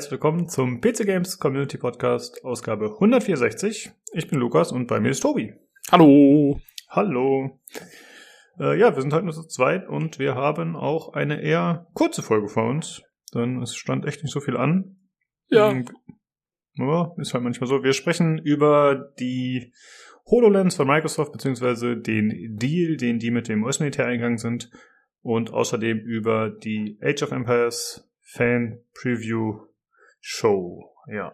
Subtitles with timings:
[0.00, 3.92] herzlich willkommen zum PC Games Community Podcast, Ausgabe 164.
[4.14, 5.52] Ich bin Lukas und bei mir ist Tobi.
[5.92, 6.58] Hallo.
[6.88, 7.60] Hallo.
[8.58, 12.22] Äh, ja, wir sind heute nur zu zweit und wir haben auch eine eher kurze
[12.22, 13.02] Folge vor uns,
[13.34, 14.96] denn es stand echt nicht so viel an.
[15.48, 15.68] Ja.
[15.68, 15.92] Und,
[16.76, 17.84] ja, ist halt manchmal so.
[17.84, 19.74] Wir sprechen über die
[20.30, 24.70] HoloLens von Microsoft, beziehungsweise den Deal, den die mit dem US-Militär eingegangen sind
[25.20, 29.69] und außerdem über die Age of Empires Fan Preview
[30.20, 30.94] Show.
[31.08, 31.32] Ja.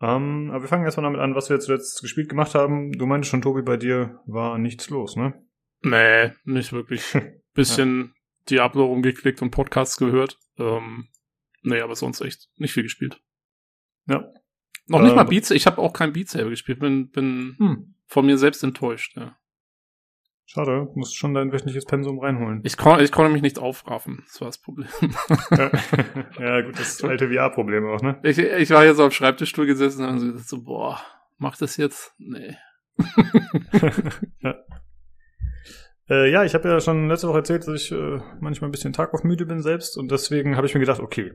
[0.00, 2.92] Ähm, aber wir fangen erstmal damit an, was wir zuletzt gespielt gemacht haben.
[2.92, 5.34] Du meintest schon, Tobi, bei dir war nichts los, ne?
[5.82, 7.16] Nee, nicht wirklich.
[7.54, 8.14] Bisschen
[8.50, 10.38] Diablo rumgeklickt und Podcasts gehört.
[10.58, 11.08] Ähm,
[11.62, 13.20] nee, aber sonst echt nicht viel gespielt.
[14.06, 14.26] Ja.
[14.88, 17.94] Noch nicht Ähm, mal Beats, ich habe auch kein Beat Saber gespielt, bin, bin Hm.
[18.06, 19.36] von mir selbst enttäuscht, ja.
[20.54, 22.60] Schade, musst schon dein wöchentliches Pensum reinholen.
[22.62, 24.86] Ich, kon ich konnte mich nicht aufraffen, das war das Problem.
[25.50, 25.70] ja.
[26.38, 28.20] ja, gut, das alte VR-Problem auch, ne?
[28.22, 31.00] ich, ich war jetzt auf dem Schreibtischstuhl gesessen und habe so gedacht, so, boah,
[31.38, 32.14] mach das jetzt?
[32.18, 32.54] Nee.
[34.40, 34.56] ja.
[36.10, 38.92] Äh, ja, ich habe ja schon letzte Woche erzählt, dass ich äh, manchmal ein bisschen
[38.92, 41.32] tagaufmüde bin selbst und deswegen habe ich mir gedacht, okay,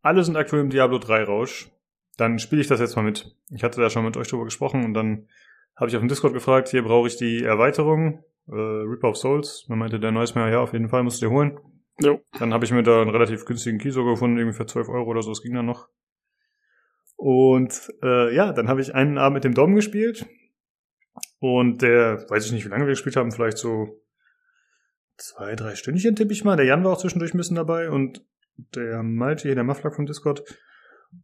[0.00, 1.72] alle sind aktuell im Diablo 3 Rausch,
[2.18, 3.34] dann spiele ich das jetzt mal mit.
[3.50, 5.26] Ich hatte da schon mit euch drüber gesprochen und dann
[5.74, 9.66] habe ich auf dem Discord gefragt, hier brauche ich die Erweiterung, äh, Reaper of Souls.
[9.68, 11.58] Man meinte, der neues mehr, ja, auf jeden Fall musst du dir holen.
[12.00, 12.20] Jo.
[12.38, 15.22] Dann habe ich mir da einen relativ günstigen sogar gefunden, irgendwie für 12 Euro oder
[15.22, 15.88] so, das ging dann noch.
[17.16, 20.26] Und äh, ja, dann habe ich einen Abend mit dem Dom gespielt.
[21.38, 24.00] Und der, weiß ich nicht, wie lange wir gespielt haben, vielleicht so
[25.16, 26.56] zwei, drei Stündchen tippe ich mal.
[26.56, 28.24] Der Jan war auch zwischendurch ein bisschen dabei und
[28.74, 30.42] der Malte, hier, der Mufflag vom Discord.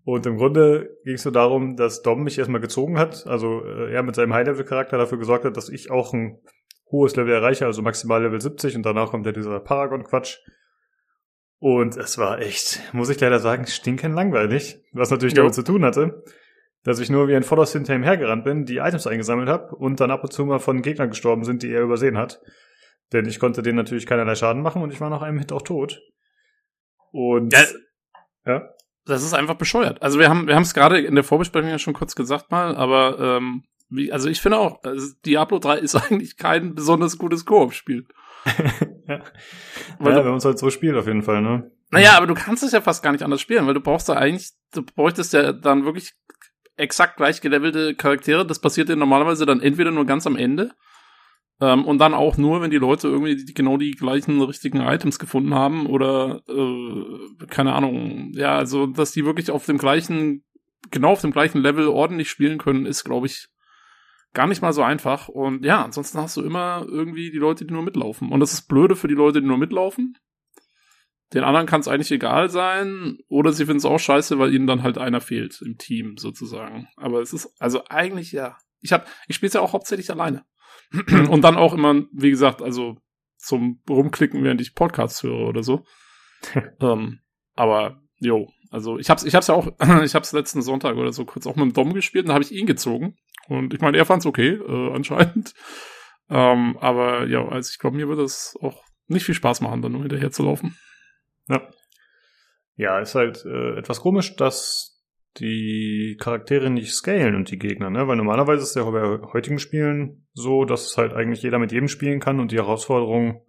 [0.05, 3.27] Und im Grunde ging es so darum, dass Dom mich erstmal gezogen hat.
[3.27, 6.39] Also äh, er mit seinem High-Level-Charakter dafür gesorgt hat, dass ich auch ein
[6.91, 10.39] hohes Level erreiche, also maximal Level 70 und danach kommt ja dieser Paragon-Quatsch.
[11.59, 14.83] Und es war echt, muss ich leider sagen, stinkend langweilig.
[14.93, 15.43] Was natürlich Jo.
[15.43, 16.25] damit zu tun hatte,
[16.85, 20.01] dass ich nur wie ein Vollers hinter ihm hergerannt bin, die Items eingesammelt habe und
[20.01, 22.41] dann ab und zu mal von Gegnern gestorben sind, die er übersehen hat.
[23.13, 25.63] Denn ich konnte denen natürlich keinerlei Schaden machen und ich war nach einem Hit auch
[25.63, 26.01] tot.
[27.13, 27.65] Und Ja,
[28.47, 28.71] ja.
[29.07, 30.01] Das ist einfach bescheuert.
[30.03, 32.77] Also wir haben wir haben es gerade in der Vorbesprechung ja schon kurz gesagt mal,
[32.77, 33.65] aber ähm,
[34.11, 38.07] also ich finde auch, also Diablo 3 ist eigentlich kein besonders gutes Koop-Spiel.
[39.07, 39.23] ja.
[39.99, 41.71] Weil ja, wenn man es halt so spielt auf jeden Fall, ne?
[41.91, 44.15] Naja, aber du kannst es ja fast gar nicht anders spielen, weil du brauchst da
[44.15, 46.15] eigentlich, du bräuchtest ja dann wirklich
[46.77, 48.47] exakt gleich gelevelte Charaktere.
[48.47, 50.71] Das passiert ja normalerweise dann entweder nur ganz am Ende
[51.61, 55.19] ähm, und dann auch nur, wenn die Leute irgendwie die, genau die gleichen richtigen Items
[55.19, 58.33] gefunden haben oder äh, keine Ahnung.
[58.35, 60.45] Ja, also dass die wirklich auf dem gleichen,
[60.91, 63.49] genau auf dem gleichen Level ordentlich spielen können, ist, glaube ich,
[64.33, 65.29] gar nicht mal so einfach.
[65.29, 68.31] Und ja, ansonsten hast du immer irgendwie die Leute, die nur mitlaufen.
[68.31, 70.17] Und das ist blöde für die Leute, die nur mitlaufen.
[71.33, 74.67] Den anderen kann es eigentlich egal sein, oder sie finden es auch scheiße, weil ihnen
[74.67, 76.89] dann halt einer fehlt im Team sozusagen.
[76.97, 78.57] Aber es ist also eigentlich ja.
[78.81, 80.45] Ich hab, ich spiele es ja auch hauptsächlich alleine
[81.31, 82.97] und dann auch immer, wie gesagt, also
[83.37, 85.85] zum Rumklicken, während ich Podcasts höre oder so.
[86.81, 87.21] ähm,
[87.55, 89.69] aber jo, also ich hab's, ich hab's ja auch,
[90.03, 92.45] ich hab's letzten Sonntag oder so kurz auch mit dem Dom gespielt, und da habe
[92.45, 93.17] ich ihn gezogen
[93.49, 95.55] und ich meine, er fand's okay äh, anscheinend.
[96.29, 99.93] Ähm, aber ja, also ich glaube, mir würde das auch nicht viel Spaß machen, dann
[99.93, 100.77] nur hinterher zu laufen.
[101.49, 101.69] Ja.
[102.77, 105.05] Ja, ist halt äh, etwas komisch, dass
[105.39, 108.09] die Charaktere nicht scalen und die Gegner, ne?
[108.09, 111.73] Weil normalerweise ist es ja bei heutigen Spielen so, dass es halt eigentlich jeder mit
[111.73, 113.47] jedem spielen kann und die Herausforderung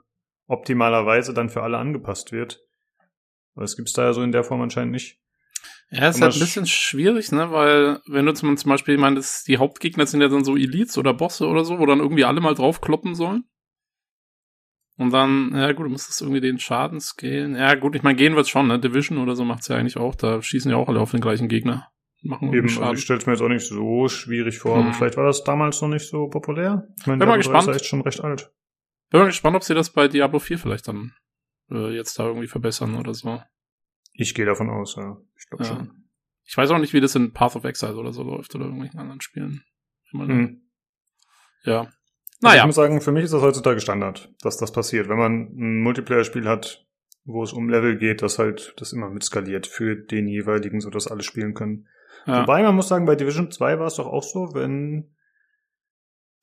[0.48, 2.60] optimalerweise dann für alle angepasst wird.
[3.54, 5.21] Aber das gibt's da ja so in der Form anscheinend nicht.
[5.94, 9.58] Ja, ist halt ein sch- bisschen schwierig, ne, weil wenn du zum, Beispiel meinst, die
[9.58, 12.54] Hauptgegner sind ja dann so Elites oder Bosse oder so, wo dann irgendwie alle mal
[12.56, 13.44] drauf kloppen sollen.
[14.98, 17.56] Und dann, ja gut, du musst das irgendwie den Schaden scalen.
[17.56, 18.80] Ja gut, ich meine, gehen wird's schon, ne?
[18.80, 20.16] Division oder so macht's ja eigentlich auch.
[20.16, 21.88] Da schießen ja auch alle auf den gleichen Gegner.
[22.24, 22.98] Machen Eben, irgendwie also Schaden.
[22.98, 24.84] ich stelle es mir jetzt auch nicht so schwierig vor, Hm.
[24.86, 26.88] aber vielleicht war das damals noch nicht so populär.
[27.00, 27.76] Ich meine, Bin mal 3 ist ja gespannt.
[27.76, 28.52] echt schon recht alt.
[29.10, 31.14] Bin mal gespannt, ob sie das bei Diablo 4 vielleicht dann
[31.72, 33.42] äh, jetzt da irgendwie verbessern oder so.
[34.22, 35.18] Ich gehe davon aus, ja.
[35.36, 35.70] Ich glaube Ja.
[35.70, 36.04] schon.
[36.44, 39.00] Ich weiß auch nicht, wie das in Path of Exile oder so läuft oder irgendwelchen
[39.00, 39.64] anderen Spielen.
[40.12, 40.62] Hm.
[41.64, 41.80] Ja.
[41.82, 41.92] Also
[42.42, 42.60] Naja.
[42.62, 45.10] ich muss sagen, für mich ist das heutzutage Standard, dass das passiert.
[45.10, 46.86] Wenn man ein Multiplayer-Spiel hat,
[47.24, 50.90] wo es um Level geht, dass halt das immer mit skaliert für den jeweiligen, so
[50.92, 51.88] dass alle spielen können.
[52.28, 52.42] ja.
[52.42, 55.16] Wobei man muss sagen, bei Division 2 war es doch auch so, wenn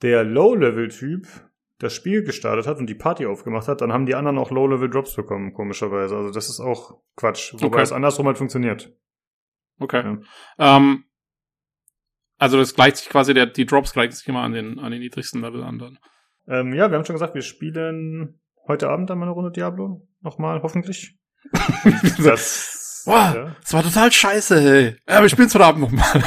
[0.02, 1.26] der Low-Level-Typ
[1.78, 5.14] das Spiel gestartet hat und die Party aufgemacht hat, dann haben die anderen auch Low-Level-Drops
[5.14, 6.16] bekommen, komischerweise.
[6.16, 7.52] Also das ist auch Quatsch.
[7.54, 7.82] Wobei Okay.
[7.82, 8.92] es andersrum halt funktioniert.
[9.78, 10.18] Okay.
[10.58, 11.04] Ähm,
[12.38, 15.00] also das gleicht sich quasi, der, die Drops gleichen sich immer an den, an den
[15.00, 15.98] niedrigsten Level an dann.
[16.48, 20.06] Ähm, ja, wir haben schon gesagt, wir spielen heute Abend dann mal eine Runde Diablo.
[20.20, 21.16] Nochmal, hoffentlich.
[22.22, 22.77] das
[23.08, 23.56] Boah, ja.
[23.62, 24.96] das war total scheiße.
[25.08, 26.22] Ja, wir spielen es heute Abend nochmal.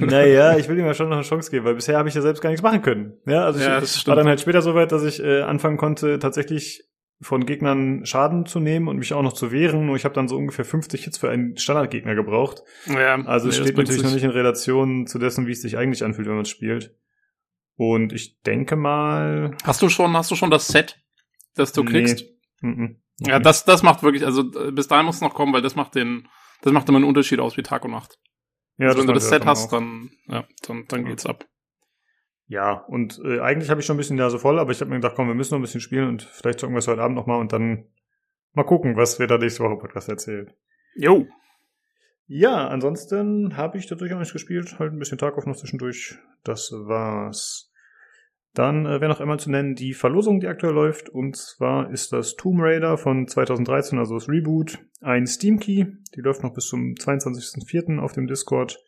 [0.00, 2.20] naja, ich will ihm ja schon noch eine Chance geben, weil bisher habe ich ja
[2.20, 3.14] selbst gar nichts machen können.
[3.24, 6.84] Ja, also ja, ich war dann halt später soweit, dass ich äh, anfangen konnte, tatsächlich
[7.22, 9.86] von Gegnern Schaden zu nehmen und mich auch noch zu wehren.
[9.86, 12.62] Nur ich habe dann so ungefähr 50 Hits für einen Standardgegner gebraucht.
[12.84, 15.78] Ja, also es nee, steht natürlich noch nicht in Relation zu dessen, wie es sich
[15.78, 16.94] eigentlich anfühlt, wenn man es spielt.
[17.76, 19.56] Und ich denke mal.
[19.64, 20.98] Hast du schon, hast du schon das Set,
[21.54, 22.26] das du kriegst?
[22.60, 22.68] Nee.
[22.68, 22.96] Mm -mm.
[23.18, 25.94] Ja, das, das macht wirklich, also bis dahin muss es noch kommen, weil das macht
[25.94, 26.28] den,
[26.62, 28.18] das macht immer einen Unterschied aus wie Tag und Nacht.
[28.78, 31.08] Ja, also wenn du das Set hast, dann, ja, dann, dann ja.
[31.08, 31.46] geht's ab.
[32.48, 34.90] Ja, und äh, eigentlich habe ich schon ein bisschen die Nase voll, aber ich habe
[34.90, 37.02] mir gedacht, komm, wir müssen noch ein bisschen spielen und vielleicht zocken wir es heute
[37.02, 37.86] Abend nochmal und dann
[38.52, 40.52] mal gucken, was wir da nächste Woche Podcast erzählen.
[40.94, 41.26] Jo.
[42.28, 46.18] Ja, ansonsten habe ich dadurch auch nicht gespielt, halt ein bisschen Tag auf noch zwischendurch.
[46.44, 47.72] Das war's.
[48.56, 51.10] Dann äh, wäre noch einmal zu nennen die Verlosung, die aktuell läuft.
[51.10, 55.84] Und zwar ist das Tomb Raider von 2013, also das Reboot, ein Steam Key.
[56.14, 57.98] Die läuft noch bis zum 22.04.
[57.98, 58.82] auf dem Discord.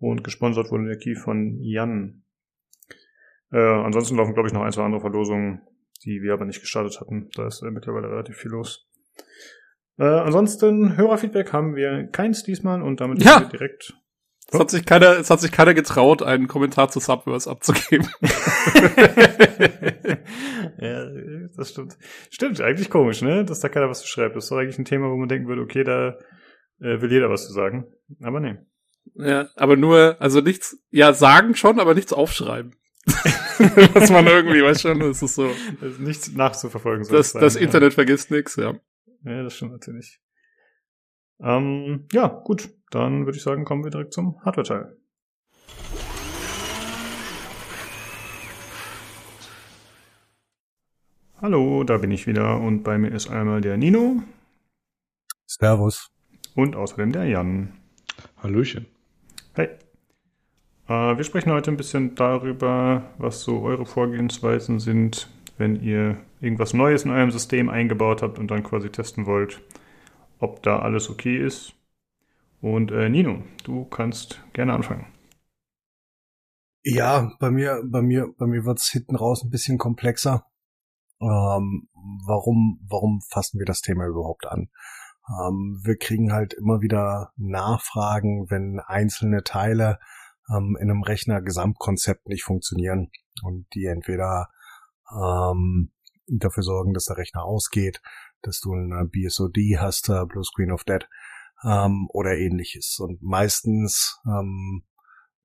[0.00, 2.24] Und gesponsert wurde der Key von Jan.
[3.52, 5.62] Äh, ansonsten laufen, glaube ich, noch ein, zwei andere Verlosungen,
[6.04, 7.30] die wir aber nicht gestartet hatten.
[7.36, 8.90] Da ist äh, mittlerweile relativ viel los.
[9.96, 13.40] Äh, ansonsten, Hörerfeedback haben wir keins diesmal und damit ja.
[13.44, 13.94] direkt
[14.50, 18.08] es hat sich keiner, es hat sich keiner getraut, einen Kommentar zu Subverse abzugeben.
[20.78, 21.04] ja,
[21.56, 21.98] das stimmt.
[22.30, 23.44] Stimmt, eigentlich komisch, ne?
[23.44, 24.36] Dass da keiner was zu schreibt.
[24.36, 26.16] Das ist doch eigentlich ein Thema, wo man denken würde, okay, da
[26.80, 27.86] äh, will jeder was zu sagen.
[28.22, 28.56] Aber nee.
[29.14, 32.74] Ja, aber nur, also nichts, ja, sagen schon, aber nichts aufschreiben.
[33.94, 35.50] Was man irgendwie, weiß schon, das ist so.
[35.80, 37.06] Das ist nichts nachzuverfolgen.
[37.10, 38.74] Das, das Internet vergisst nichts, ja.
[39.24, 40.20] Ja, das stimmt natürlich.
[41.40, 42.70] Ähm, ja, gut.
[42.90, 44.96] Dann würde ich sagen, kommen wir direkt zum Hardware-Teil.
[51.40, 54.22] Hallo, da bin ich wieder und bei mir ist einmal der Nino.
[55.46, 56.10] Servus.
[56.56, 57.74] Und außerdem der Jan.
[58.42, 58.86] Hallöchen.
[59.54, 59.68] Hey.
[60.88, 66.74] Äh, wir sprechen heute ein bisschen darüber, was so eure Vorgehensweisen sind, wenn ihr irgendwas
[66.74, 69.60] Neues in eurem System eingebaut habt und dann quasi testen wollt,
[70.38, 71.74] ob da alles okay ist.
[72.60, 75.06] Und äh, Nino, du kannst gerne anfangen.
[76.82, 80.46] Ja, bei mir, bei mir, bei mir wird's hinten raus ein bisschen komplexer.
[81.20, 81.88] Ähm,
[82.26, 84.70] warum, warum fassen wir das Thema überhaupt an?
[85.28, 89.98] Ähm, wir kriegen halt immer wieder Nachfragen, wenn einzelne Teile
[90.50, 93.10] ähm, in einem Rechner Gesamtkonzept nicht funktionieren
[93.42, 94.48] und die entweder
[95.12, 95.92] ähm,
[96.26, 98.00] dafür sorgen, dass der Rechner ausgeht,
[98.42, 101.06] dass du ein BSOD hast, uh, Blue Screen of Dead,
[101.64, 102.98] ähm, oder ähnliches.
[103.00, 104.84] Und meistens ähm,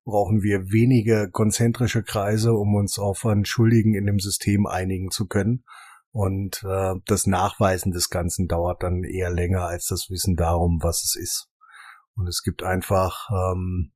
[0.04, 5.26] brauchen wir wenige konzentrische Kreise, um uns auf einen Schuldigen in dem System einigen zu
[5.26, 5.64] können.
[6.10, 11.02] Und äh, das Nachweisen des Ganzen dauert dann eher länger als das Wissen darum, was
[11.02, 11.48] es ist.
[12.14, 13.92] Und es gibt einfach ähm,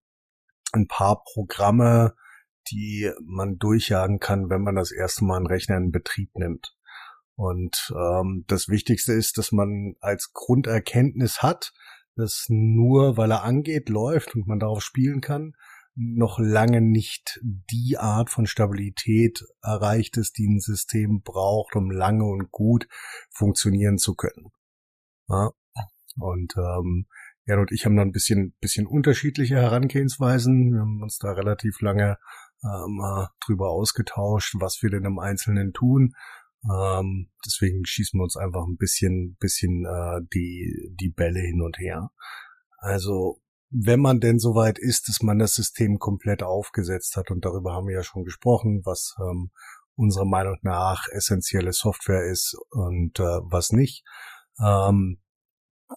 [0.72, 2.14] ein paar Programme,
[2.70, 6.74] die man durchjagen kann, wenn man das erste Mal einen Rechner in Betrieb nimmt.
[7.38, 11.72] Und ähm, das Wichtigste ist, dass man als Grunderkenntnis hat,
[12.16, 15.52] dass nur weil er angeht, läuft und man darauf spielen kann,
[15.94, 22.24] noch lange nicht die Art von Stabilität erreicht ist, die ein System braucht, um lange
[22.24, 22.88] und gut
[23.30, 24.50] funktionieren zu können.
[25.28, 25.52] Ja.
[26.16, 27.06] Und ähm,
[27.44, 30.72] Jan und ich haben da ein bisschen, bisschen unterschiedliche Herangehensweisen.
[30.72, 32.18] Wir haben uns da relativ lange
[32.64, 33.00] ähm,
[33.46, 36.14] drüber ausgetauscht, was wir denn im Einzelnen tun.
[36.64, 41.78] Ähm, deswegen schießen wir uns einfach ein bisschen, bisschen äh, die, die Bälle hin und
[41.78, 42.10] her.
[42.78, 47.74] Also wenn man denn soweit ist, dass man das System komplett aufgesetzt hat, und darüber
[47.74, 49.50] haben wir ja schon gesprochen, was ähm,
[49.94, 54.04] unserer Meinung nach essentielle Software ist und äh, was nicht,
[54.64, 55.20] ähm,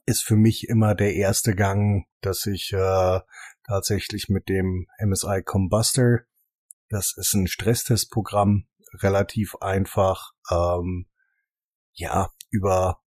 [0.06, 3.20] ist für mich immer der erste Gang, dass ich äh,
[3.66, 6.22] tatsächlich mit dem MSI Combuster,
[6.90, 11.08] das ist ein Stresstestprogramm, relativ einfach, ähm,
[11.94, 13.02] ja, über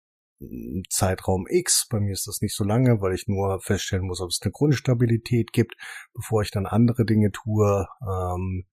[0.89, 1.87] Zeitraum X.
[1.89, 4.51] Bei mir ist das nicht so lange, weil ich nur feststellen muss, ob es eine
[4.51, 5.75] Grundstabilität gibt,
[6.13, 7.87] bevor ich dann andere Dinge tue.
[8.01, 8.65] Ähm,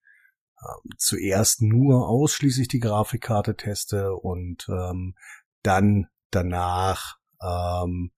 [0.59, 5.15] äh, zuerst nur ausschließlich die Grafikkarte teste und ähm,
[5.63, 8.13] dann danach ähm,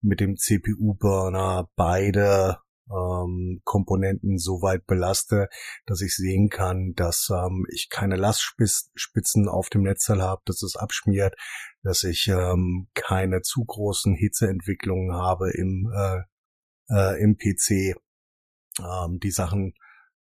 [0.00, 2.58] mit dem CPU-Burner beide
[2.90, 5.48] ähm, Komponenten so weit belaste,
[5.86, 10.76] dass ich sehen kann, dass ähm, ich keine Lastspitzen auf dem Netzteil habe, dass es
[10.76, 11.34] abschmiert,
[11.82, 16.20] dass ich ähm, keine zu großen Hitzeentwicklungen habe im, äh,
[16.90, 17.96] äh, im PC.
[18.78, 19.74] Ähm, die Sachen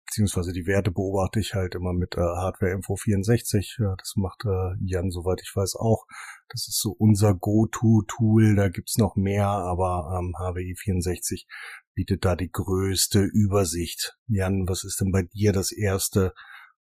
[0.06, 3.78] beziehungsweise die Werte beobachte ich halt immer mit äh, Hardware Info 64.
[3.80, 6.06] Ja, das macht äh, Jan, soweit ich weiß, auch.
[6.49, 8.56] Das ist so unser Go-To-Tool.
[8.56, 11.46] Da gibt's noch mehr, aber ähm, HWI 64
[11.94, 14.16] bietet da die größte Übersicht.
[14.26, 16.34] Jan, was ist denn bei dir das erste,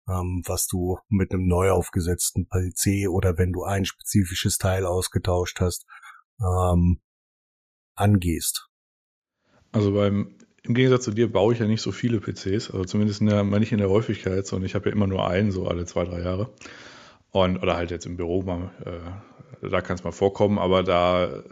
[0.08, 5.60] ähm, was du mit einem neu aufgesetzten PC oder wenn du ein spezifisches Teil ausgetauscht
[5.60, 5.86] hast,
[6.40, 7.00] ähm,
[7.94, 8.68] angehst?
[9.72, 13.20] Also beim im Gegensatz zu dir baue ich ja nicht so viele PCs, also zumindest
[13.20, 15.84] in der, nicht in der Häufigkeit, sondern ich habe ja immer nur einen, so alle
[15.84, 16.50] zwei, drei Jahre.
[17.32, 21.42] Und, oder halt jetzt im Büro mal, äh, da kann es mal vorkommen, aber da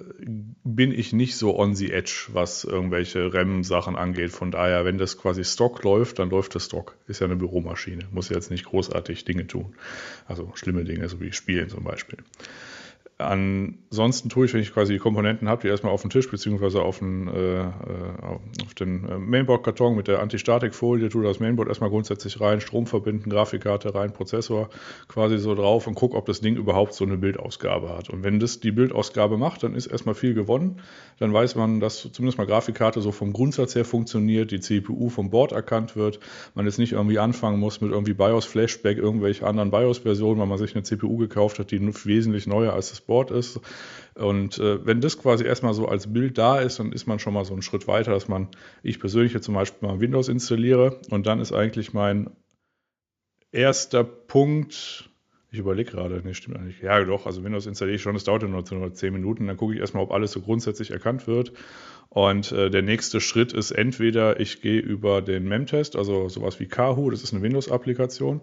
[0.64, 4.30] bin ich nicht so on the edge, was irgendwelche REM-Sachen angeht.
[4.30, 6.96] Von daher, wenn das quasi Stock läuft, dann läuft das Stock.
[7.06, 9.74] Ist ja eine Büromaschine, muss jetzt nicht großartig Dinge tun.
[10.26, 12.18] Also schlimme Dinge, so wie Spielen zum Beispiel.
[13.22, 16.82] Ansonsten tue ich, wenn ich quasi die Komponenten habe, die erstmal auf den Tisch beziehungsweise
[16.82, 17.66] auf den, äh, äh
[18.64, 23.30] auf den äh, Mainboard-Karton mit der Anti-Statik-Folie, tue das Mainboard erstmal grundsätzlich rein, Strom verbinden,
[23.30, 24.68] Grafikkarte rein, Prozessor
[25.08, 28.10] quasi so drauf und gucke, ob das Ding überhaupt so eine Bildausgabe hat.
[28.10, 30.80] Und wenn das die Bildausgabe macht, dann ist erstmal viel gewonnen.
[31.18, 35.30] Dann weiß man, dass zumindest mal Grafikkarte so vom Grundsatz her funktioniert, die CPU vom
[35.30, 36.18] Board erkannt wird,
[36.54, 40.74] man jetzt nicht irgendwie anfangen muss mit irgendwie BIOS-Flashback, irgendwelche anderen BIOS-Versionen, weil man sich
[40.74, 43.60] eine CPU gekauft hat, die wesentlich neuer als das Board Sport ist.
[44.14, 47.34] Und äh, wenn das quasi erstmal so als Bild da ist, dann ist man schon
[47.34, 48.48] mal so einen Schritt weiter, dass man,
[48.82, 52.30] ich persönlich jetzt zum Beispiel mal Windows installiere und dann ist eigentlich mein
[53.50, 55.10] erster Punkt,
[55.50, 56.80] ich überlege gerade, nee, stimmt eigentlich.
[56.80, 59.80] Ja, doch, also Windows installiere ich schon, das dauert nur 10 Minuten, dann gucke ich
[59.80, 61.52] erstmal, ob alles so grundsätzlich erkannt wird.
[62.08, 66.66] Und äh, der nächste Schritt ist entweder ich gehe über den Memtest, also sowas wie
[66.66, 68.40] Kahu, das ist eine Windows-Applikation,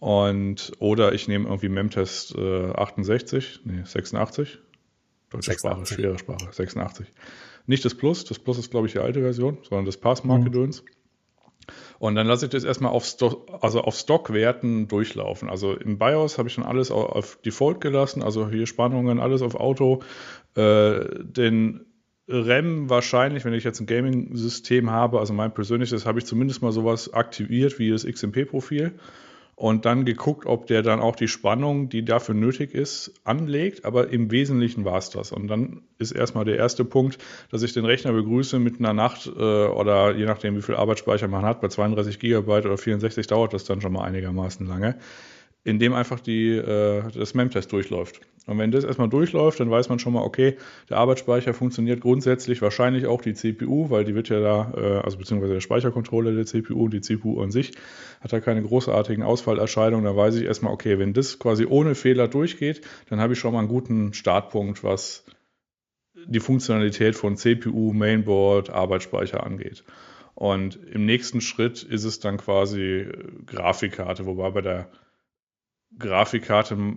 [0.00, 4.58] und, oder ich nehme irgendwie Memtest äh, 68, nee, 86.
[5.30, 5.58] Deutsche 86.
[5.58, 7.06] Sprache, schwere Sprache, 86.
[7.66, 10.82] Nicht das Plus, das Plus ist, glaube ich, die alte Version, sondern das Passmark-Gedöns.
[10.82, 10.88] Mhm.
[11.98, 15.50] Und dann lasse ich das erstmal auf, Stock, also auf Stockwerten durchlaufen.
[15.50, 19.54] Also im BIOS habe ich schon alles auf Default gelassen, also hier Spannungen, alles auf
[19.54, 20.02] Auto.
[20.54, 21.84] Äh, den
[22.28, 26.72] RAM wahrscheinlich, wenn ich jetzt ein Gaming-System habe, also mein persönliches, habe ich zumindest mal
[26.72, 28.98] sowas aktiviert wie das XMP-Profil
[29.58, 33.84] und dann geguckt, ob der dann auch die Spannung, die dafür nötig ist, anlegt.
[33.84, 35.32] Aber im Wesentlichen war es das.
[35.32, 37.18] Und dann ist erstmal der erste Punkt,
[37.50, 41.26] dass ich den Rechner begrüße mit einer Nacht äh, oder je nachdem, wie viel Arbeitsspeicher
[41.26, 44.96] man hat, bei 32 Gigabyte oder 64 dauert das dann schon mal einigermaßen lange
[45.68, 48.20] in dem einfach die, äh, das Memtest durchläuft.
[48.46, 50.56] Und wenn das erstmal durchläuft, dann weiß man schon mal, okay,
[50.88, 55.18] der Arbeitsspeicher funktioniert grundsätzlich, wahrscheinlich auch die CPU, weil die wird ja da, äh, also
[55.18, 57.72] beziehungsweise der Speichercontroller der CPU, die CPU an sich,
[58.22, 60.06] hat da keine großartigen Ausfallerscheinungen.
[60.06, 63.52] Da weiß ich erstmal, okay, wenn das quasi ohne Fehler durchgeht, dann habe ich schon
[63.52, 65.26] mal einen guten Startpunkt, was
[66.14, 69.84] die Funktionalität von CPU, Mainboard, Arbeitsspeicher angeht.
[70.34, 73.06] Und im nächsten Schritt ist es dann quasi
[73.44, 74.88] Grafikkarte, wobei bei der
[75.96, 76.96] Grafikkarte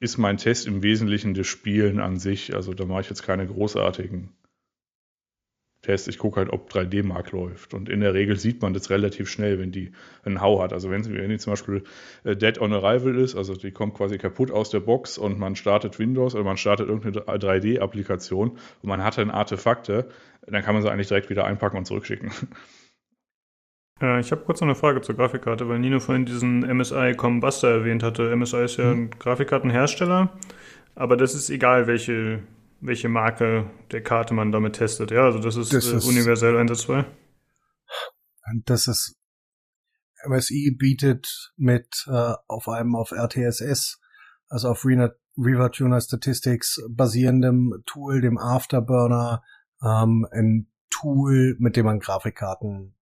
[0.00, 2.54] ist mein Test im Wesentlichen das Spielen an sich.
[2.54, 4.30] Also da mache ich jetzt keine großartigen
[5.82, 6.08] Tests.
[6.08, 7.74] Ich gucke halt, ob 3D-Mark läuft.
[7.74, 9.92] Und in der Regel sieht man das relativ schnell, wenn die
[10.24, 10.72] einen Hau hat.
[10.72, 11.84] Also wenn, wenn die zum Beispiel
[12.24, 15.56] äh, Dead on Arrival ist, also die kommt quasi kaputt aus der Box und man
[15.56, 20.08] startet Windows oder man startet irgendeine 3D-Applikation und man hat dann Artefakte,
[20.46, 22.30] dann kann man sie eigentlich direkt wieder einpacken und zurückschicken.
[24.00, 27.70] Äh, ich habe kurz noch eine Frage zur Grafikkarte, weil Nino vorhin diesen MSI Combuster
[27.70, 28.34] erwähnt hatte.
[28.34, 30.30] MSI ist ja ein Grafikkartenhersteller,
[30.94, 32.42] aber das ist egal, welche,
[32.80, 35.10] welche Marke der Karte man damit testet.
[35.10, 37.06] Ja, also das ist, das äh, ist universell einsetzbar.
[38.64, 39.16] Das ist
[40.26, 44.00] MSI bietet mit äh, auf einem auf RTSS,
[44.48, 49.44] also auf Riva Tuner Statistics basierendem Tool, dem Afterburner,
[49.82, 52.97] ähm, ein Tool, mit dem man Grafikkarten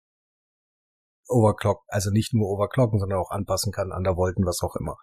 [1.31, 4.97] overclock, also nicht nur overclocken, sondern auch anpassen kann an der Volten, was auch immer.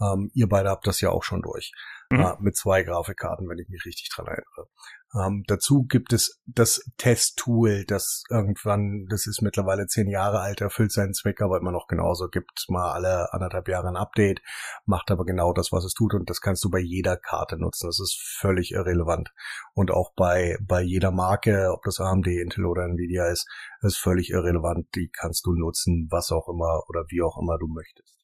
[0.00, 1.72] Ähm, ihr beide habt das ja auch schon durch.
[2.10, 2.20] Mhm.
[2.20, 4.68] Äh, mit zwei Grafikkarten, wenn ich mich richtig dran erinnere.
[5.14, 10.92] Ähm, dazu gibt es das Test-Tool, das irgendwann, das ist mittlerweile zehn Jahre alt, erfüllt
[10.92, 14.40] seinen Zweck, aber immer noch genauso, gibt mal alle anderthalb Jahre ein Update,
[14.86, 17.88] macht aber genau das, was es tut und das kannst du bei jeder Karte nutzen.
[17.88, 19.30] Das ist völlig irrelevant.
[19.74, 23.46] Und auch bei, bei jeder Marke, ob das AMD, Intel oder Nvidia ist,
[23.80, 24.86] ist völlig irrelevant.
[24.94, 28.14] Die kannst du nutzen, was auch immer oder wie auch immer du möchtest.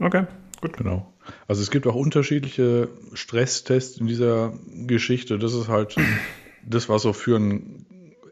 [0.00, 0.26] Okay,
[0.60, 0.76] gut.
[0.76, 1.12] Genau.
[1.52, 4.54] Also es gibt auch unterschiedliche Stresstests in dieser
[4.86, 5.38] Geschichte.
[5.38, 5.96] Das ist halt
[6.66, 7.84] das, was so für ein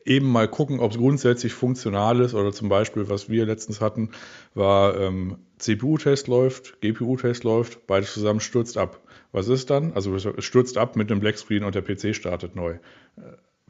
[0.06, 4.12] eben mal gucken, ob es grundsätzlich funktional ist oder zum Beispiel, was wir letztens hatten,
[4.54, 8.98] war ähm, CPU-Test läuft, GPU-Test läuft, beides zusammen stürzt ab.
[9.32, 9.92] Was ist dann?
[9.92, 12.78] Also es stürzt ab mit einem Blackscreen und der PC startet neu.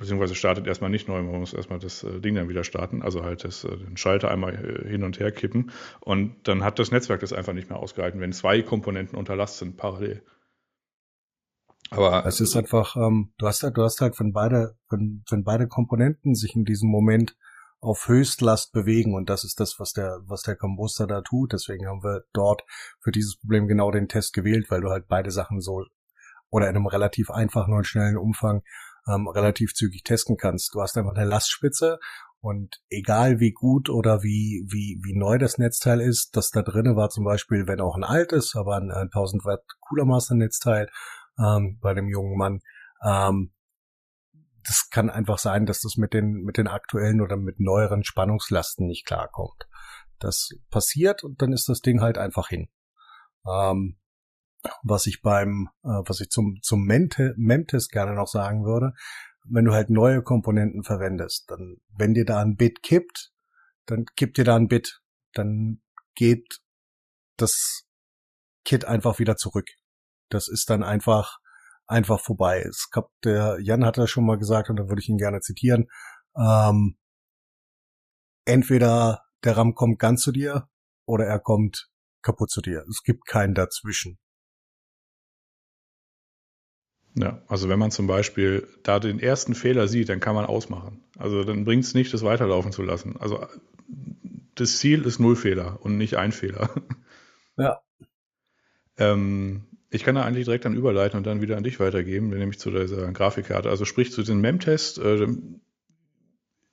[0.01, 3.23] Beziehungsweise startet erstmal nicht neu, man muss erstmal das äh, Ding dann wieder starten, also
[3.23, 6.91] halt das, äh, den Schalter einmal äh, hin und her kippen und dann hat das
[6.91, 10.23] Netzwerk das einfach nicht mehr ausgehalten, wenn zwei Komponenten unter Last sind parallel.
[11.91, 15.45] Aber es ist einfach, ähm, du hast halt, du hast halt, wenn beide, wenn, wenn
[15.45, 17.37] beide Komponenten sich in diesem Moment
[17.81, 21.53] auf Höchstlast bewegen und das ist das, was der, was der Combuster da tut.
[21.53, 22.63] Deswegen haben wir dort
[23.01, 25.85] für dieses Problem genau den Test gewählt, weil du halt beide Sachen so
[26.49, 28.63] oder in einem relativ einfachen und schnellen Umfang
[29.11, 30.75] ähm, relativ zügig testen kannst.
[30.75, 31.99] Du hast einfach eine Lastspitze
[32.41, 36.97] und egal wie gut oder wie, wie, wie neu das Netzteil ist, das da drinnen
[36.97, 40.89] war zum Beispiel, wenn auch ein altes, aber ein, ein 1000 Watt Cooler Master Netzteil
[41.39, 42.61] ähm, bei dem jungen Mann,
[43.05, 43.53] ähm,
[44.65, 48.87] das kann einfach sein, dass das mit den, mit den aktuellen oder mit neueren Spannungslasten
[48.87, 49.69] nicht klarkommt.
[50.19, 52.69] Das passiert und dann ist das Ding halt einfach hin.
[53.47, 54.00] Ähm,
[54.83, 58.93] was ich beim, äh, was ich zum, zum Memtest gerne noch sagen würde,
[59.45, 63.33] wenn du halt neue Komponenten verwendest, dann, wenn dir da ein Bit kippt,
[63.87, 65.01] dann kippt dir da ein Bit,
[65.33, 65.81] dann
[66.15, 66.61] geht
[67.37, 67.85] das
[68.65, 69.69] Kit einfach wieder zurück.
[70.29, 71.39] Das ist dann einfach
[71.87, 72.61] einfach vorbei.
[72.61, 75.41] Es gab, der Jan hat das schon mal gesagt und da würde ich ihn gerne
[75.41, 75.89] zitieren.
[76.37, 76.97] Ähm,
[78.45, 80.69] entweder der RAM kommt ganz zu dir
[81.05, 81.91] oder er kommt
[82.23, 82.85] kaputt zu dir.
[82.89, 84.19] Es gibt keinen dazwischen.
[87.15, 91.03] Ja, also wenn man zum Beispiel da den ersten Fehler sieht, dann kann man ausmachen.
[91.19, 93.17] Also dann bringt es nicht, das weiterlaufen zu lassen.
[93.19, 93.47] Also
[94.55, 96.71] das Ziel ist null Fehler und nicht ein Fehler.
[97.57, 97.83] Ja.
[98.99, 102.59] ähm, ich kann da eigentlich direkt dann überleiten und dann wieder an dich weitergeben, nämlich
[102.59, 103.69] zu dieser Grafikkarte.
[103.69, 104.99] Also sprich zu diesem MEM-Test.
[104.99, 105.27] Äh,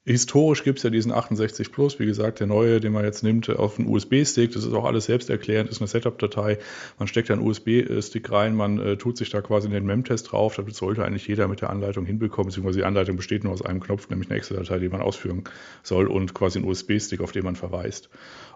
[0.07, 3.49] historisch gibt es ja diesen 68 Plus, wie gesagt, der neue, den man jetzt nimmt,
[3.49, 4.53] auf einen USB-Stick.
[4.53, 6.57] Das ist auch alles selbsterklärend, ist eine Setup-Datei.
[6.97, 10.61] Man steckt da einen USB-Stick rein, man äh, tut sich da quasi den MEM-Test drauf.
[10.65, 13.81] Das sollte eigentlich jeder mit der Anleitung hinbekommen, beziehungsweise die Anleitung besteht nur aus einem
[13.81, 15.43] Knopf, nämlich eine Excel-Datei, die man ausführen
[15.83, 18.09] soll und quasi einen USB-Stick, auf den man verweist.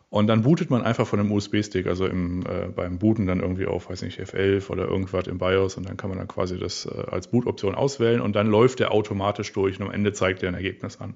[0.09, 3.65] Und dann bootet man einfach von einem USB-Stick, also im, äh, beim Booten dann irgendwie
[3.65, 6.85] auf, weiß nicht, F11 oder irgendwas im BIOS und dann kann man dann quasi das
[6.85, 10.49] äh, als Boot-Option auswählen und dann läuft der automatisch durch und am Ende zeigt er
[10.49, 11.15] ein Ergebnis an.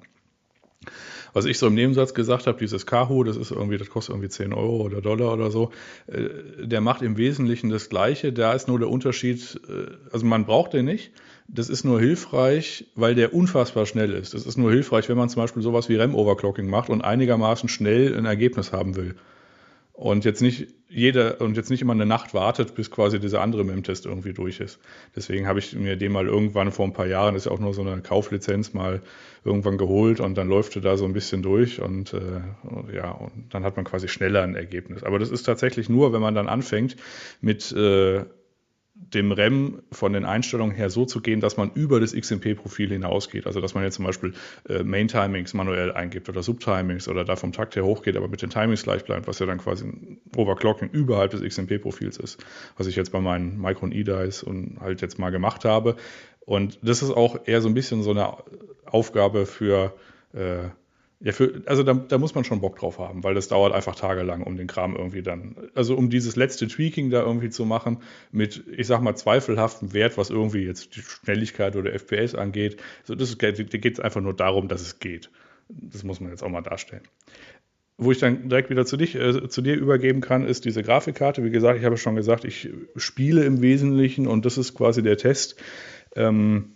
[1.34, 4.30] Was ich so im Nebensatz gesagt habe, dieses Kahu, das ist irgendwie, das kostet irgendwie
[4.30, 5.72] 10 Euro oder Dollar oder so,
[6.08, 6.30] äh,
[6.66, 8.32] der macht im Wesentlichen das Gleiche.
[8.32, 11.12] Da ist nur der Unterschied, äh, also man braucht den nicht,
[11.48, 14.34] das ist nur hilfreich, weil der unfassbar schnell ist.
[14.34, 18.18] Das ist nur hilfreich, wenn man zum Beispiel sowas wie REM-Overclocking macht und einigermaßen schnell
[18.18, 19.16] ein Ergebnis haben will.
[19.96, 23.64] Und jetzt nicht jeder und jetzt nicht immer eine Nacht wartet, bis quasi dieser andere
[23.64, 24.78] MEM-Test irgendwie durch ist.
[25.16, 27.74] Deswegen habe ich mir den mal irgendwann vor ein paar Jahren, ist ja auch nur
[27.74, 29.02] so eine Kauflizenz, mal
[29.46, 33.54] irgendwann geholt und dann läuft er da so ein bisschen durch und äh, ja, und
[33.54, 35.04] dann hat man quasi schneller ein Ergebnis.
[35.04, 36.98] Aber das ist tatsächlich nur, wenn man dann anfängt
[37.40, 38.26] mit äh,
[38.98, 43.46] dem REM von den Einstellungen her so zu gehen, dass man über das XMP-Profil hinausgeht.
[43.46, 44.34] Also dass man jetzt zum Beispiel
[44.70, 48.50] äh, Main-Timings manuell eingibt oder Subtimings oder da vom Takt her hochgeht, aber mit den
[48.50, 52.44] Timings gleich bleibt, was ja dann quasi ein Overclocking überhalb des XMP-Profils ist,
[52.78, 55.98] was ich jetzt bei meinen Micron E-Dice und halt jetzt mal gemacht habe.
[56.46, 58.38] Und das ist auch eher so ein bisschen so eine
[58.86, 59.94] Aufgabe für
[60.34, 60.70] äh,
[61.21, 63.95] ja, für, also da, da muss man schon Bock drauf haben, weil das dauert einfach
[63.95, 67.99] tagelang, um den Kram irgendwie dann, also um dieses letzte Tweaking da irgendwie zu machen
[68.32, 72.78] mit, ich sag mal, zweifelhaftem Wert, was irgendwie jetzt die Schnelligkeit oder FPS angeht.
[73.01, 75.30] Also das geht es einfach nur darum, dass es geht.
[75.69, 77.04] Das muss man jetzt auch mal darstellen.
[77.97, 81.45] Wo ich dann direkt wieder zu, dich, äh, zu dir übergeben kann, ist diese Grafikkarte.
[81.45, 85.15] Wie gesagt, ich habe schon gesagt, ich spiele im Wesentlichen und das ist quasi der
[85.15, 85.56] Test.
[86.13, 86.73] Ähm,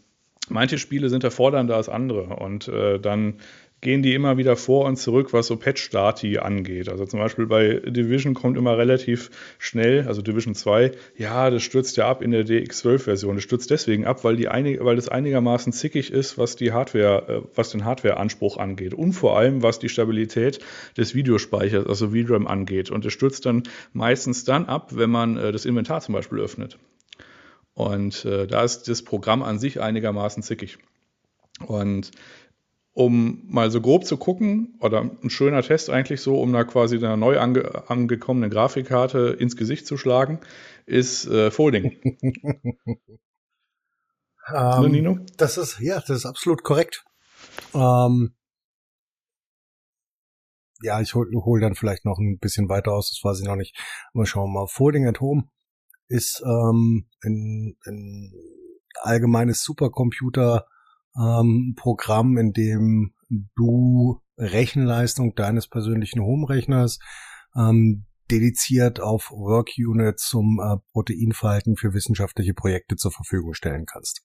[0.48, 3.36] manche Spiele sind erfordernder als andere und äh, dann
[3.82, 6.90] gehen die immer wieder vor und zurück, was so Patch-Stati angeht.
[6.90, 11.96] Also zum Beispiel bei Division kommt immer relativ schnell, also Division 2, ja, das stürzt
[11.98, 13.36] ja ab in der DX12-Version.
[13.36, 17.28] Das stürzt deswegen ab, weil, die einig, weil das einigermaßen zickig ist, was die Hardware,
[17.28, 18.94] äh, was den Hardware-Anspruch angeht.
[18.94, 20.60] Und vor allem, was die Stabilität
[20.98, 22.92] des Videospeichers, also VRAM angeht.
[22.92, 23.64] Und es stürzt dann
[23.94, 26.78] meistens dann ab, wenn man äh, das Inventar zum Beispiel öffnet.
[27.74, 30.80] Und äh, da ist das Programm an sich einigermaßen zickig.
[31.66, 32.12] Und
[33.00, 36.98] um mal so grob zu gucken, oder ein schöner Test eigentlich so, um da quasi
[36.98, 40.42] einer neu ange angekommenen Grafikkarte ins Gesicht zu schlagen,
[40.86, 41.98] ist äh, Folding.
[44.52, 45.20] um, ne, Nino?
[45.38, 47.06] Das ist, ja, das ist absolut korrekt.
[47.74, 48.36] Ähm,
[50.82, 53.56] ja, ich hol, hol dann vielleicht noch ein bisschen weiter aus, das weiß ich noch
[53.56, 53.78] nicht.
[54.14, 54.68] Aber schauen wir mal.
[54.68, 55.48] Folding at Home
[56.10, 58.34] ist ähm, ein, ein
[59.04, 60.66] allgemeines Supercomputer
[61.20, 63.14] ähm, Programm, in dem
[63.56, 67.00] du Rechenleistung deines persönlichen Home-Rechners
[67.56, 74.22] ähm, dediziert auf Work-Unit zum äh, Proteinverhalten für wissenschaftliche Projekte zur Verfügung stellen kannst.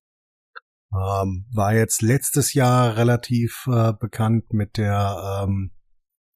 [0.93, 5.73] Ähm, war jetzt letztes Jahr relativ äh, bekannt mit der ähm,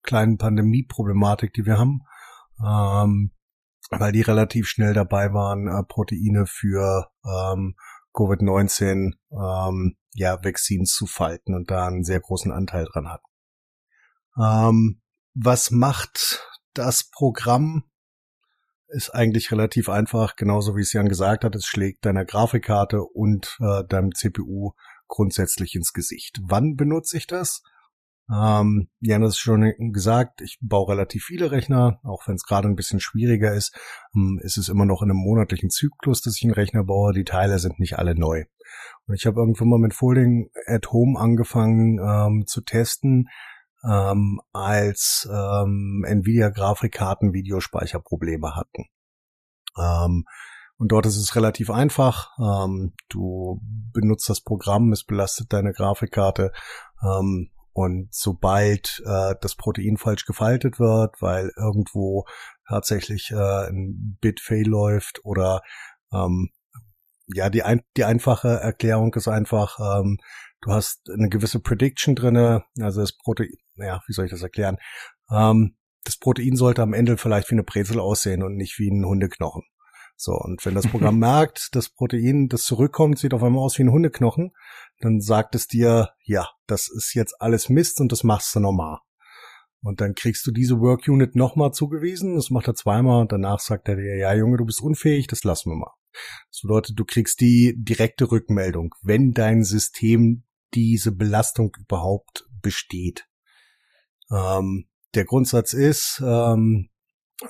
[0.02, 2.00] kleinen Pandemie-Problematik, die wir haben,
[2.64, 3.30] ähm,
[3.90, 7.76] weil die relativ schnell dabei waren, äh, Proteine für ähm,
[8.18, 13.22] Covid-19 ähm, ja, Vaccines zu falten und da einen sehr großen Anteil dran hat.
[14.36, 15.00] Ähm,
[15.34, 17.84] was macht das Programm?
[18.88, 23.58] Ist eigentlich relativ einfach, genauso wie es Jan gesagt hat, es schlägt deiner Grafikkarte und
[23.60, 24.72] äh, deinem CPU
[25.06, 26.40] grundsätzlich ins Gesicht.
[26.42, 27.62] Wann benutze ich das?
[28.30, 32.68] Ähm, Jan hat es schon gesagt, ich baue relativ viele Rechner, auch wenn es gerade
[32.68, 33.74] ein bisschen schwieriger ist,
[34.14, 37.14] ähm, ist es immer noch in einem monatlichen Zyklus, dass ich einen Rechner baue.
[37.14, 38.44] Die Teile sind nicht alle neu.
[39.06, 43.28] Und ich habe irgendwann mal mit Folding at Home angefangen ähm, zu testen,
[43.82, 48.86] ähm, als ähm, Nvidia-Grafikkarten Videospeicherprobleme hatten.
[49.78, 50.24] Ähm,
[50.76, 52.30] und dort ist es relativ einfach.
[52.38, 53.60] Ähm, du
[53.92, 56.52] benutzt das Programm, es belastet deine Grafikkarte
[57.02, 62.26] ähm, und sobald äh, das Protein falsch gefaltet wird, weil irgendwo
[62.68, 65.62] tatsächlich äh, ein Bit-Fail läuft oder
[66.12, 66.50] ähm,
[67.28, 70.18] ja, die, ein, die einfache Erklärung ist einfach, ähm,
[70.60, 74.78] du hast eine gewisse Prediction drinne, also das Protein, ja, wie soll ich das erklären?
[75.30, 79.04] Ähm, das Protein sollte am Ende vielleicht wie eine Brezel aussehen und nicht wie ein
[79.04, 79.62] Hundeknochen.
[80.20, 83.84] So, und wenn das Programm merkt, das Protein, das zurückkommt, sieht auf einmal aus wie
[83.84, 84.50] ein Hundeknochen,
[85.00, 88.98] dann sagt es dir, ja, das ist jetzt alles Mist und das machst du normal.
[89.80, 93.60] Und dann kriegst du diese Work Unit nochmal zugewiesen, das macht er zweimal und danach
[93.60, 95.94] sagt er dir, ja Junge, du bist unfähig, das lassen wir mal.
[96.50, 100.42] Das bedeutet, du kriegst die direkte Rückmeldung, wenn dein System
[100.74, 103.28] diese Belastung überhaupt besteht.
[104.32, 106.90] Ähm, der Grundsatz ist, ähm,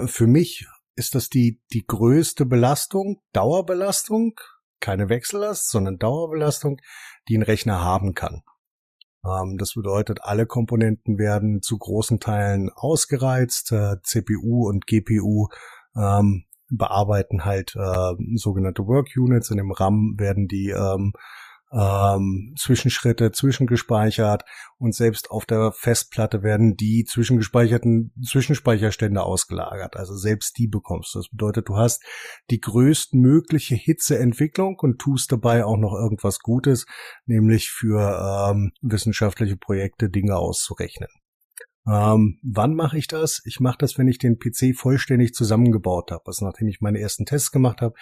[0.04, 0.66] für mich
[0.98, 4.34] ist das die, die größte Belastung, Dauerbelastung,
[4.80, 6.80] keine Wechsellast, sondern Dauerbelastung,
[7.28, 8.42] die ein Rechner haben kann.
[9.24, 15.48] Ähm, das bedeutet, alle Komponenten werden zu großen Teilen ausgereizt, äh, CPU und GPU
[15.96, 19.50] ähm, bearbeiten halt äh, sogenannte Work Units.
[19.50, 20.74] In dem RAM werden die
[21.72, 24.44] ähm, Zwischenschritte zwischengespeichert
[24.78, 29.96] und selbst auf der Festplatte werden die zwischengespeicherten Zwischenspeicherstände ausgelagert.
[29.96, 31.18] Also selbst die bekommst du.
[31.18, 32.02] Das bedeutet, du hast
[32.50, 36.86] die größtmögliche Hitzeentwicklung und tust dabei auch noch irgendwas Gutes,
[37.26, 41.08] nämlich für ähm, wissenschaftliche Projekte Dinge auszurechnen.
[41.88, 43.40] Ähm, wann mache ich das?
[43.44, 46.24] Ich mache das, wenn ich den PC vollständig zusammengebaut habe.
[46.26, 47.94] Also nachdem ich meine ersten Tests gemacht habe.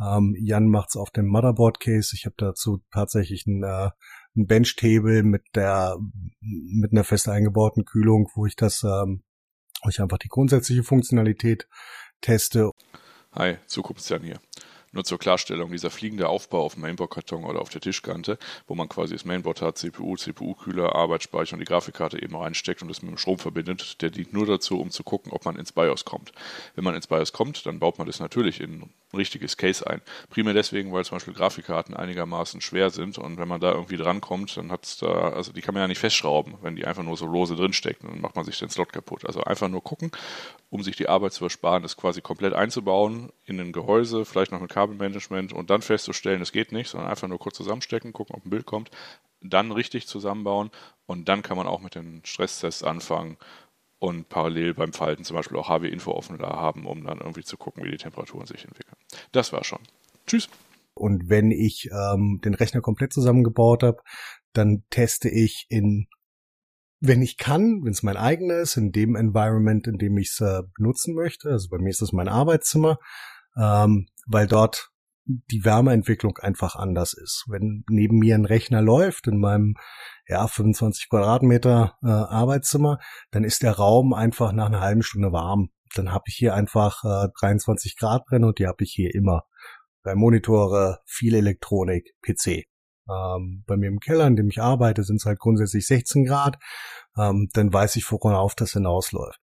[0.00, 2.14] Ähm, Jan macht's auf dem Motherboard Case.
[2.14, 3.90] Ich habe dazu tatsächlich ein, äh,
[4.36, 5.96] ein Bench-Table mit der
[6.40, 9.22] mit einer fest eingebauten Kühlung, wo ich das, ähm,
[9.82, 11.68] wo ich einfach die grundsätzliche Funktionalität
[12.20, 12.70] teste.
[13.32, 14.40] Hi, Zukunftsjan hier.
[14.94, 18.90] Nur zur Klarstellung, dieser fliegende Aufbau auf dem Mainboard-Karton oder auf der Tischkante, wo man
[18.90, 23.10] quasi das Mainboard hat, CPU, CPU-Kühler, Arbeitsspeicher und die Grafikkarte eben reinsteckt und das mit
[23.10, 26.32] dem Strom verbindet, der dient nur dazu, um zu gucken, ob man ins BIOS kommt.
[26.74, 30.00] Wenn man ins BIOS kommt, dann baut man das natürlich in ein richtiges Case ein.
[30.30, 34.56] Primär deswegen, weil zum Beispiel Grafikkarten einigermaßen schwer sind und wenn man da irgendwie drankommt,
[34.56, 37.16] dann hat es da, also die kann man ja nicht festschrauben, wenn die einfach nur
[37.16, 39.26] so lose drinstecken, dann macht man sich den Slot kaputt.
[39.26, 40.10] Also einfach nur gucken,
[40.70, 44.60] um sich die Arbeit zu ersparen, das quasi komplett einzubauen in ein Gehäuse, vielleicht noch
[44.60, 48.46] mit Kabelmanagement und dann festzustellen, es geht nicht, sondern einfach nur kurz zusammenstecken, gucken, ob
[48.46, 48.90] ein Bild kommt,
[49.40, 50.70] dann richtig zusammenbauen
[51.06, 53.36] und dann kann man auch mit den Stresstests anfangen
[54.02, 57.56] und parallel beim Falten zum Beispiel auch HW-Info offen da haben, um dann irgendwie zu
[57.56, 58.96] gucken, wie die Temperaturen sich entwickeln.
[59.30, 59.78] Das war schon.
[60.26, 60.48] Tschüss.
[60.94, 63.98] Und wenn ich ähm, den Rechner komplett zusammengebaut habe,
[64.54, 66.08] dann teste ich in,
[66.98, 70.40] wenn ich kann, wenn es mein eigener ist, in dem Environment, in dem ich es
[70.40, 71.50] äh, benutzen möchte.
[71.50, 72.98] Also bei mir ist das mein Arbeitszimmer,
[73.56, 74.90] ähm, weil dort
[75.24, 77.44] die Wärmeentwicklung einfach anders ist.
[77.48, 79.74] Wenn neben mir ein Rechner läuft in meinem
[80.26, 82.98] ja 25 Quadratmeter äh, Arbeitszimmer,
[83.30, 85.70] dann ist der Raum einfach nach einer halben Stunde warm.
[85.94, 89.44] Dann habe ich hier einfach äh, 23 Grad drin und die habe ich hier immer.
[90.02, 92.64] Bei Monitore, viel Elektronik, PC.
[93.08, 96.56] Ähm, bei mir im Keller, in dem ich arbeite, sind es halt grundsätzlich 16 Grad.
[97.16, 99.38] Ähm, dann weiß ich, worauf das hinausläuft.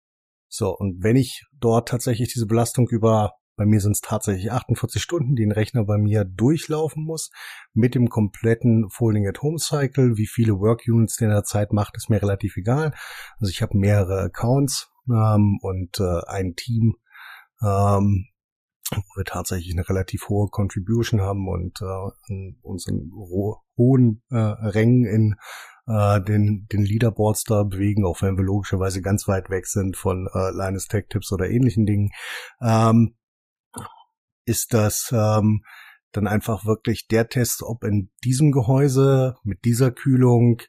[0.47, 5.01] So, und wenn ich dort tatsächlich diese Belastung über bei mir sind es tatsächlich 48
[5.01, 7.31] Stunden, die ein Rechner bei mir durchlaufen muss,
[7.73, 10.17] mit dem kompletten Folding at Home Cycle.
[10.17, 12.93] Wie viele Work Units der in der Zeit macht, ist mir relativ egal.
[13.39, 16.95] Also ich habe mehrere Accounts ähm, und äh, ein Team,
[17.61, 18.27] ähm,
[18.91, 23.11] wo wir tatsächlich eine relativ hohe Contribution haben und äh, unseren
[23.77, 25.35] hohen äh, Rängen in
[25.87, 30.27] äh, den, den Leaderboards da bewegen, auch wenn wir logischerweise ganz weit weg sind von
[30.33, 32.11] äh, Linus Tech Tips oder ähnlichen Dingen.
[32.61, 33.15] Ähm,
[34.45, 35.63] ist das ähm,
[36.11, 40.61] dann einfach wirklich der Test, ob in diesem Gehäuse mit dieser Kühlung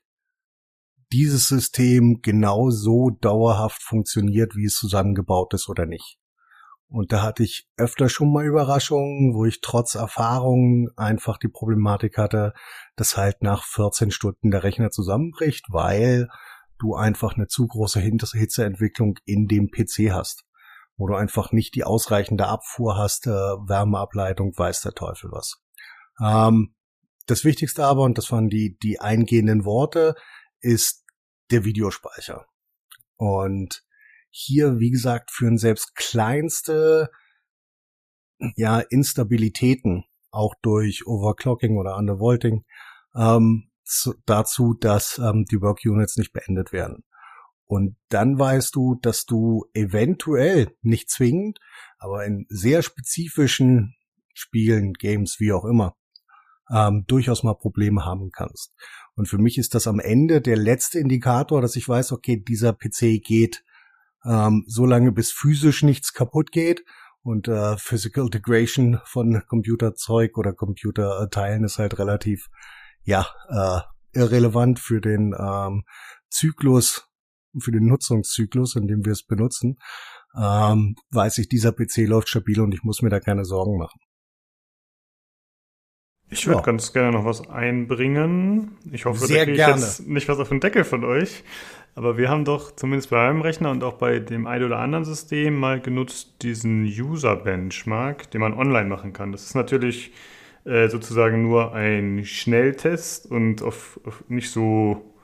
[1.12, 6.18] dieses System genau so dauerhaft funktioniert, wie es zusammengebaut ist oder nicht.
[6.88, 12.16] Und da hatte ich öfter schon mal Überraschungen, wo ich trotz Erfahrung einfach die Problematik
[12.16, 12.52] hatte,
[12.94, 16.28] dass halt nach 14 Stunden der Rechner zusammenbricht, weil
[16.78, 20.44] du einfach eine zu große Hitzeentwicklung in dem PC hast,
[20.96, 25.62] wo du einfach nicht die ausreichende Abfuhr hast, äh, Wärmeableitung, weiß der Teufel was.
[26.22, 26.74] Ähm,
[27.26, 30.14] das Wichtigste aber, und das waren die, die eingehenden Worte,
[30.60, 31.04] ist
[31.50, 32.46] der Videospeicher.
[33.16, 33.84] Und
[34.30, 37.10] hier, wie gesagt, führen selbst kleinste
[38.54, 42.64] ja, Instabilitäten, auch durch Overclocking oder Undervolting,
[43.14, 47.04] ähm, zu, dazu, dass ähm, die Work Units nicht beendet werden.
[47.66, 51.58] Und dann weißt du, dass du eventuell, nicht zwingend,
[51.98, 53.96] aber in sehr spezifischen
[54.34, 55.96] Spielen, Games, wie auch immer,
[56.70, 58.74] ähm, durchaus mal Probleme haben kannst.
[59.14, 62.72] Und für mich ist das am Ende der letzte Indikator, dass ich weiß, okay, dieser
[62.72, 63.64] PC geht
[64.24, 66.84] ähm, so lange, bis physisch nichts kaputt geht.
[67.22, 72.48] Und äh, Physical Integration von Computerzeug oder Computerteilen ist halt relativ,
[73.02, 73.80] ja, äh,
[74.16, 75.84] irrelevant für den ähm,
[76.30, 77.08] Zyklus,
[77.60, 79.78] für den Nutzungszyklus, in dem wir es benutzen.
[80.36, 83.98] Ähm, weiß ich, dieser PC läuft stabil und ich muss mir da keine Sorgen machen.
[86.28, 86.64] Ich würde ja.
[86.64, 88.76] ganz gerne noch was einbringen.
[88.90, 91.44] Ich hoffe, Sehr da kriege ich jetzt nicht was auf den Deckel von euch.
[91.94, 95.04] Aber wir haben doch zumindest bei meinem Rechner und auch bei dem ein oder anderen
[95.04, 99.32] System mal genutzt diesen User-Benchmark, den man online machen kann.
[99.32, 100.12] Das ist natürlich
[100.64, 105.15] äh, sozusagen nur ein Schnelltest und auf, auf nicht so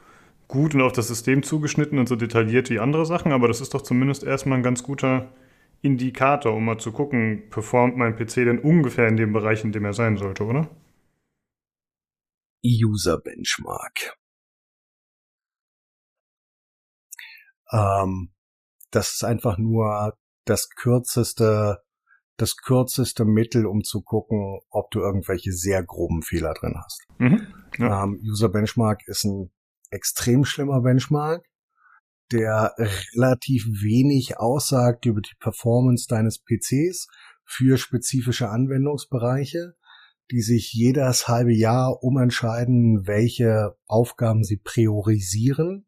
[0.52, 3.72] gut und auf das System zugeschnitten und so detailliert wie andere Sachen, aber das ist
[3.72, 5.32] doch zumindest erstmal ein ganz guter
[5.80, 9.86] Indikator, um mal zu gucken, performt mein PC denn ungefähr in dem Bereich, in dem
[9.86, 10.68] er sein sollte, oder?
[12.62, 14.18] User Benchmark.
[17.72, 18.34] Ähm,
[18.90, 21.82] das ist einfach nur das kürzeste,
[22.36, 27.06] das kürzeste Mittel, um zu gucken, ob du irgendwelche sehr groben Fehler drin hast.
[27.16, 27.46] Mhm,
[27.78, 28.04] ja.
[28.04, 29.50] ähm, User Benchmark ist ein
[29.92, 31.44] extrem schlimmer Benchmark,
[32.32, 32.74] der
[33.14, 37.08] relativ wenig aussagt über die Performance deines PCs
[37.44, 39.74] für spezifische Anwendungsbereiche
[40.32, 45.86] die sich jedes halbe Jahr umentscheiden, welche Aufgaben sie priorisieren.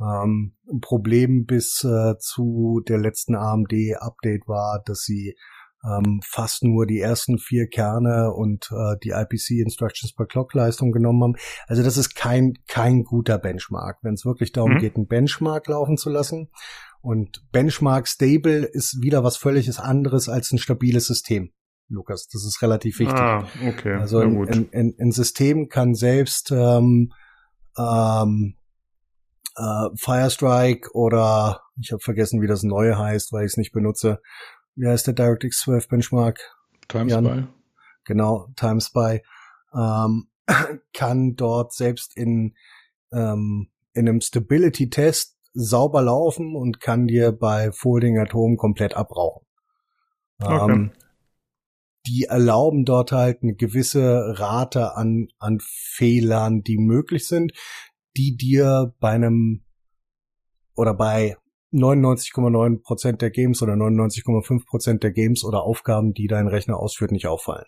[0.00, 5.36] Ähm, ein Problem bis äh, zu der letzten AMD-Update war, dass sie
[5.86, 10.92] ähm, fast nur die ersten vier Kerne und äh, die IPC Instructions per Clock Leistung
[10.92, 11.36] genommen haben.
[11.66, 14.78] Also das ist kein kein guter Benchmark, wenn es wirklich darum mhm.
[14.78, 16.48] geht, einen Benchmark laufen zu lassen.
[17.00, 21.52] Und Benchmark Stable ist wieder was völliges anderes als ein stabiles System.
[21.88, 22.26] Lukas.
[22.26, 23.16] Das ist relativ wichtig.
[23.16, 23.94] Ah, okay.
[23.94, 27.12] Also ein, ein, ein, ein, System kann selbst ähm,
[27.78, 28.56] ähm,
[29.56, 34.20] äh, Firestrike oder ich habe vergessen, wie das neue heißt, weil ich es nicht benutze.
[34.76, 36.38] Wie heißt der DirectX 12 Benchmark?
[36.88, 37.46] TimeSpy.
[38.04, 39.22] Genau, TimeSpy.
[39.74, 40.28] Ähm,
[40.92, 42.54] kann dort selbst in,
[43.12, 49.46] ähm, in einem Stability-Test sauber laufen und kann dir bei Folding at Home komplett abrauchen.
[50.38, 50.72] Okay.
[50.72, 50.92] Ähm,
[52.06, 57.52] die erlauben dort halt eine gewisse Rate an, an Fehlern, die möglich sind,
[58.16, 59.64] die dir bei einem
[60.76, 61.36] oder bei
[61.72, 67.12] 99,9 Prozent der Games oder 99,5 Prozent der Games oder Aufgaben, die dein Rechner ausführt,
[67.12, 67.66] nicht auffallen.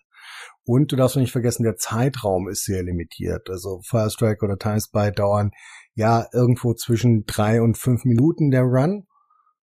[0.64, 3.48] Und du darfst nicht vergessen, der Zeitraum ist sehr limitiert.
[3.48, 5.50] Also Firestrike oder TimeSpy dauern
[5.94, 9.06] ja irgendwo zwischen drei und fünf Minuten der Run.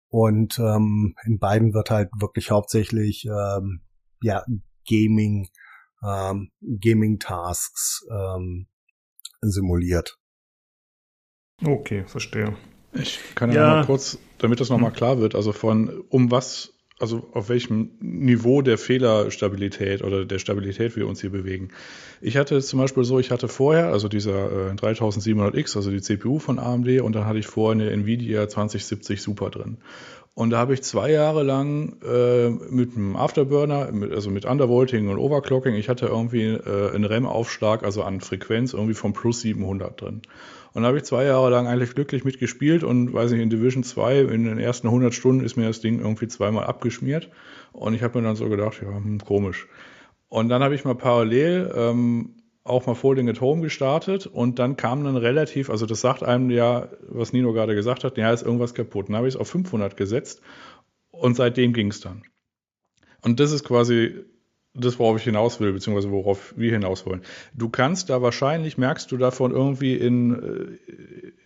[0.09, 3.83] Und ähm, in beiden wird halt wirklich hauptsächlich ähm,
[4.23, 4.45] ja,
[4.89, 5.49] Gaming,
[6.03, 8.69] ähm, Gaming-Tasks ähm,
[9.43, 10.17] simuliert.
[11.63, 12.57] Okay, verstehe.
[12.95, 14.97] Ich kann ja, ja mal kurz, damit das nochmal hm.
[14.97, 20.95] klar wird, also von um was also auf welchem Niveau der Fehlerstabilität oder der Stabilität
[20.97, 21.71] wir uns hier bewegen.
[22.21, 26.39] Ich hatte zum Beispiel so, ich hatte vorher, also dieser äh, 3700X, also die CPU
[26.39, 29.79] von AMD, und dann hatte ich vorher eine Nvidia 2070 Super drin.
[30.35, 35.09] Und da habe ich zwei Jahre lang äh, mit einem Afterburner, mit, also mit Undervolting
[35.09, 40.01] und Overclocking, ich hatte irgendwie äh, einen RAM-Aufschlag, also an Frequenz irgendwie von plus 700
[40.01, 40.23] drin.
[40.73, 43.85] Und da habe ich zwei Jahre lang eigentlich glücklich mitgespielt und weiß nicht, in Division
[43.85, 47.31] 2, in den ersten 100 Stunden ist mir das Ding irgendwie zweimal abgeschmiert.
[47.71, 49.69] Und ich habe mir dann so gedacht, ja, hm, komisch.
[50.29, 52.31] Und dann habe ich mal parallel ähm,
[52.65, 56.51] auch mal Folding at Home gestartet und dann kam dann relativ, also das sagt einem
[56.51, 59.09] ja, was Nino gerade gesagt hat, ja, ist irgendwas kaputt.
[59.09, 60.41] Dann habe ich es auf 500 gesetzt
[61.11, 62.23] und seitdem ging es dann.
[63.23, 64.25] Und das ist quasi
[64.75, 67.23] das, worauf ich hinaus will, beziehungsweise worauf wir hinaus wollen.
[67.55, 70.79] Du kannst da wahrscheinlich, merkst du davon irgendwie in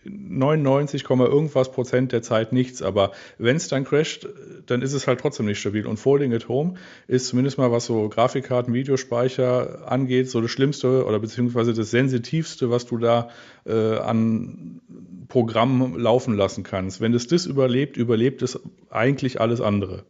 [0.03, 4.27] 99, äh, irgendwas Prozent der Zeit nichts, aber wenn es dann crasht,
[4.65, 5.85] dann ist es halt trotzdem nicht stabil.
[5.85, 6.73] Und Folding at Home
[7.07, 12.71] ist zumindest mal, was so Grafikkarten, Videospeicher angeht, so das Schlimmste oder beziehungsweise das Sensitivste,
[12.71, 13.29] was du da
[13.65, 14.81] äh, an
[15.27, 16.99] Programm laufen lassen kannst.
[16.99, 20.05] Wenn es das überlebt, überlebt es eigentlich alles andere.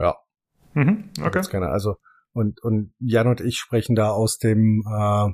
[0.00, 0.16] Ja.
[0.74, 1.30] Mhm, okay.
[1.30, 1.68] Ganz gerne.
[1.68, 1.96] Also
[2.40, 5.28] und, und Jan und ich sprechen da aus dem, äh,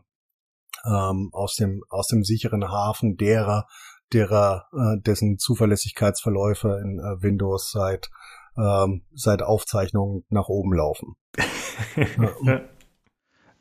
[0.85, 3.67] ähm, aus dem, aus dem sicheren Hafen derer,
[4.13, 8.11] derer, äh, dessen Zuverlässigkeitsverläufe in äh, Windows seit,
[8.57, 11.15] ähm, seit Aufzeichnungen nach oben laufen.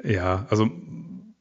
[0.03, 0.45] ja.
[0.49, 0.69] also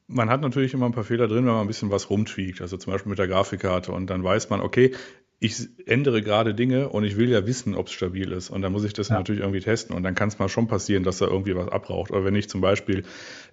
[0.07, 2.77] man hat natürlich immer ein paar Fehler drin, wenn man ein bisschen was rumtweakt, also
[2.77, 4.95] zum Beispiel mit der Grafikkarte und dann weiß man, okay,
[5.41, 8.49] ich ändere gerade Dinge und ich will ja wissen, ob es stabil ist.
[8.49, 9.17] Und dann muss ich das ja.
[9.17, 9.95] natürlich irgendwie testen.
[9.95, 12.13] Und dann kann es mal schon passieren, dass da irgendwie was abbraucht.
[12.13, 13.03] Oder wenn ich zum Beispiel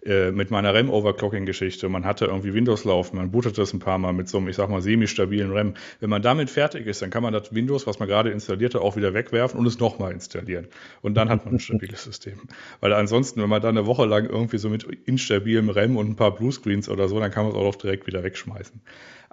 [0.05, 4.13] äh, mit meiner RAM-Overclocking-Geschichte, man hatte irgendwie Windows laufen, man bootet das ein paar Mal
[4.13, 5.73] mit so einem, ich sag mal, semi-stabilen RAM.
[5.99, 8.95] Wenn man damit fertig ist, dann kann man das Windows, was man gerade installierte, auch
[8.95, 10.67] wieder wegwerfen und es nochmal installieren.
[11.01, 12.39] Und dann hat man ein stabiles System.
[12.79, 16.15] Weil ansonsten, wenn man da eine Woche lang irgendwie so mit instabilem RAM und ein
[16.15, 18.81] paar Bluescreens oder so, dann kann man es auch direkt wieder wegschmeißen.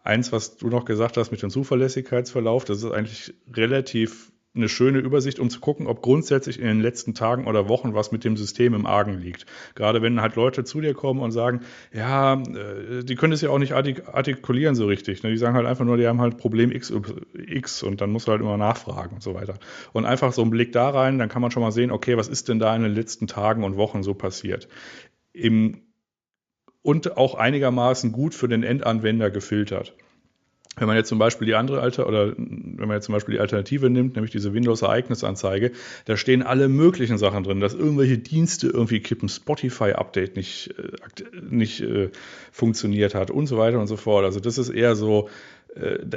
[0.05, 4.99] Eins, was du noch gesagt hast mit dem Zuverlässigkeitsverlauf, das ist eigentlich relativ eine schöne
[4.99, 8.37] Übersicht, um zu gucken, ob grundsätzlich in den letzten Tagen oder Wochen was mit dem
[8.37, 9.47] System im Argen liegt.
[9.75, 11.61] Gerade wenn halt Leute zu dir kommen und sagen,
[11.93, 15.23] ja, äh, die können es ja auch nicht artikulieren so richtig.
[15.23, 15.31] Ne?
[15.31, 16.93] Die sagen halt einfach nur, die haben halt Problem X,
[17.35, 19.55] X und dann musst du halt immer nachfragen und so weiter.
[19.93, 22.29] Und einfach so einen Blick da rein, dann kann man schon mal sehen, okay, was
[22.29, 24.69] ist denn da in den letzten Tagen und Wochen so passiert?
[25.33, 25.88] Im
[26.83, 29.95] und auch einigermaßen gut für den Endanwender gefiltert.
[30.79, 33.41] Wenn man jetzt zum Beispiel die andere Alter oder wenn man jetzt zum Beispiel die
[33.41, 35.73] Alternative nimmt, nämlich diese Windows-Ereignisanzeige,
[36.05, 41.81] da stehen alle möglichen Sachen drin, dass irgendwelche Dienste irgendwie kippen, Spotify-Update nicht, äh, nicht
[41.81, 42.11] äh,
[42.53, 44.25] funktioniert hat und so weiter und so fort.
[44.25, 45.29] Also das ist eher so,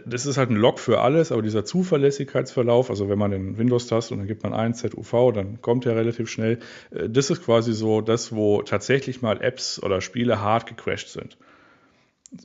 [0.05, 4.11] das ist halt ein Log für alles, aber dieser Zuverlässigkeitsverlauf, also wenn man den Windows-Tast
[4.11, 6.59] und dann gibt man ein ZUV, dann kommt er relativ schnell.
[6.91, 11.37] Äh, das ist quasi so das, wo tatsächlich mal Apps oder Spiele hart gecrashed sind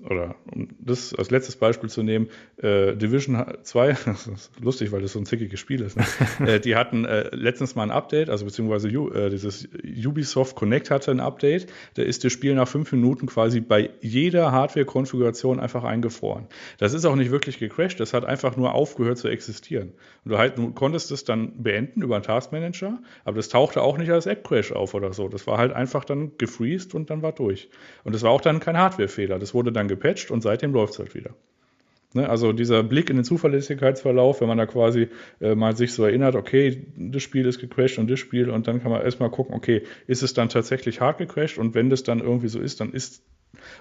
[0.05, 5.01] oder um das als letztes Beispiel zu nehmen, äh, Division 2, das ist lustig, weil
[5.01, 6.05] das so ein zickiges Spiel ist, ne?
[6.46, 9.68] äh, die hatten äh, letztens mal ein Update, also beziehungsweise äh, dieses
[10.05, 14.51] Ubisoft Connect hatte ein Update, da ist das Spiel nach fünf Minuten quasi bei jeder
[14.51, 16.46] Hardware-Konfiguration einfach eingefroren.
[16.79, 19.92] Das ist auch nicht wirklich gecrashed, das hat einfach nur aufgehört zu existieren.
[20.25, 23.99] Und du, halt, du konntest es dann beenden über einen Taskmanager, aber das tauchte auch
[23.99, 25.29] nicht als App-Crash auf oder so.
[25.29, 27.68] Das war halt einfach dann gefreezed und dann war durch.
[28.03, 30.99] Und das war auch dann kein Hardware-Fehler, das wurde dann gepatcht und seitdem läuft es
[30.99, 31.35] halt wieder.
[32.14, 35.09] Ne, also dieser Blick in den Zuverlässigkeitsverlauf, wenn man da quasi
[35.40, 38.81] äh, mal sich so erinnert, okay, das Spiel ist gecrashed und das Spiel und dann
[38.81, 42.21] kann man erstmal gucken, okay, ist es dann tatsächlich hart gecrashed und wenn das dann
[42.21, 43.23] irgendwie so ist, dann ist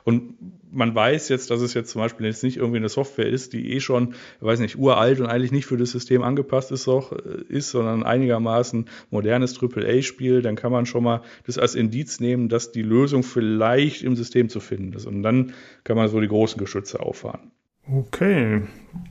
[0.04, 0.36] und
[0.72, 3.74] man weiß jetzt, dass es jetzt zum Beispiel jetzt nicht irgendwie eine Software ist, die
[3.74, 7.44] eh schon, weiß nicht, uralt und eigentlich nicht für das System angepasst ist, auch, äh,
[7.48, 12.72] ist sondern einigermaßen modernes AAA-Spiel, dann kann man schon mal das als Indiz nehmen, dass
[12.72, 15.06] die Lösung vielleicht im System zu finden ist.
[15.06, 17.52] Und dann kann man so die großen Geschütze auffahren.
[17.88, 18.64] Okay,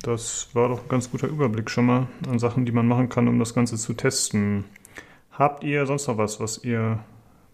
[0.03, 3.29] das war doch ein ganz guter Überblick schon mal an Sachen, die man machen kann,
[3.29, 4.65] um das Ganze zu testen.
[5.31, 7.05] Habt ihr sonst noch was, was ihr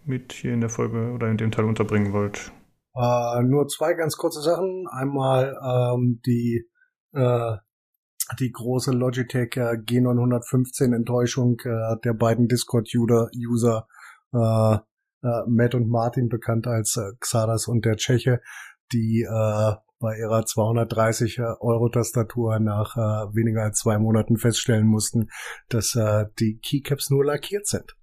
[0.05, 2.53] mit hier in der Folge oder in dem Teil unterbringen wollt?
[2.95, 4.87] Äh, nur zwei ganz kurze Sachen.
[4.91, 6.65] Einmal ähm, die
[7.13, 7.57] äh,
[8.39, 13.87] die große Logitech äh, G915 Enttäuschung äh, der beiden Discord-User
[14.33, 14.75] äh,
[15.23, 18.41] äh, Matt und Martin, bekannt als äh, Xadas und der Tscheche,
[18.93, 24.87] die äh, bei ihrer 230 äh, Euro Tastatur nach äh, weniger als zwei Monaten feststellen
[24.87, 25.31] mussten,
[25.69, 27.95] dass äh, die Keycaps nur lackiert sind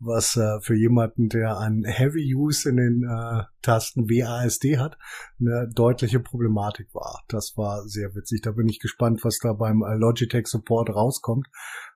[0.00, 4.96] was äh, für jemanden, der einen Heavy Use in den äh, Tasten WASD hat,
[5.38, 7.22] eine deutliche Problematik war.
[7.28, 8.40] Das war sehr witzig.
[8.42, 11.48] Da bin ich gespannt, was da beim äh, Logitech Support rauskommt,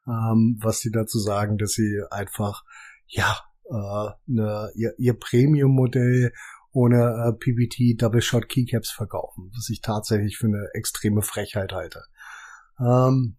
[0.06, 2.62] ähm, was sie dazu sagen, dass sie einfach
[3.06, 3.36] ja
[3.70, 6.32] äh, ne, ihr, ihr Premium-Modell
[6.74, 12.02] ohne äh, PBT Double Shot Keycaps verkaufen, was ich tatsächlich für eine extreme Frechheit halte.
[12.80, 13.36] Ähm,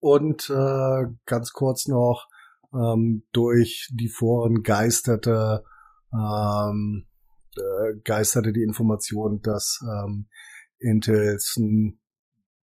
[0.00, 2.26] und äh, ganz kurz noch
[2.74, 5.62] ähm, durch die Foren geisterte,
[6.12, 7.06] ähm,
[7.56, 10.26] äh, geisterte die Information, dass ähm,
[10.78, 11.56] Intels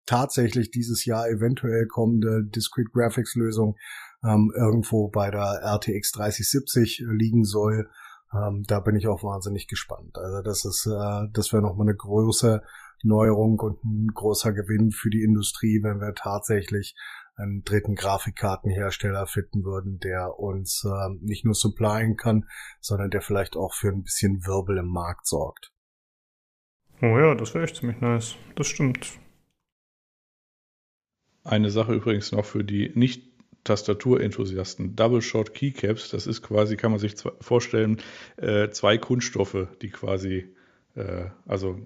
[0.06, 3.78] tatsächlich dieses Jahr eventuell kommende Discrete Graphics Lösung
[4.26, 7.90] ähm, irgendwo bei der RTX 3070 liegen soll.
[8.34, 10.18] Ähm, da bin ich auch wahnsinnig gespannt.
[10.18, 12.62] Also das ist, äh, das wäre nochmal eine große
[13.04, 16.96] Neuerung und ein großer Gewinn für die Industrie, wenn wir tatsächlich
[17.36, 22.48] einen dritten Grafikkartenhersteller finden würden, der uns äh, nicht nur supplyen kann,
[22.82, 25.72] sondern der vielleicht auch für ein bisschen Wirbel im Markt sorgt.
[27.02, 28.36] Oh ja, das wäre echt ziemlich nice.
[28.56, 29.20] Das stimmt.
[31.46, 33.29] Eine Sache übrigens noch für die nicht
[33.64, 34.96] Tastaturenthusiasten.
[34.96, 37.98] Double Shot Keycaps, das ist quasi, kann man sich vorstellen,
[38.38, 40.48] äh, zwei Kunststoffe, die quasi,
[40.96, 41.80] äh, also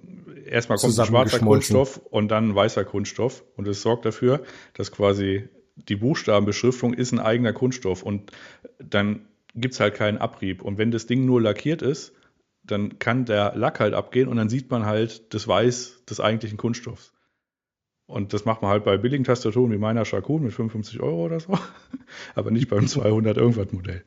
[0.46, 4.44] erstmal kommt ein schwarzer Kunststoff und dann ein weißer Kunststoff und es sorgt dafür,
[4.74, 8.32] dass quasi die Buchstabenbeschriftung ist ein eigener Kunststoff und
[8.78, 10.62] dann gibt es halt keinen Abrieb.
[10.62, 12.14] Und wenn das Ding nur lackiert ist,
[12.64, 16.58] dann kann der Lack halt abgehen und dann sieht man halt das Weiß des eigentlichen
[16.58, 17.13] Kunststoffs.
[18.06, 21.40] Und das macht man halt bei billigen Tastaturen wie meiner Shakun mit 55 Euro oder
[21.40, 21.58] so,
[22.36, 24.04] aber nicht beim 200 irgendwas Modell.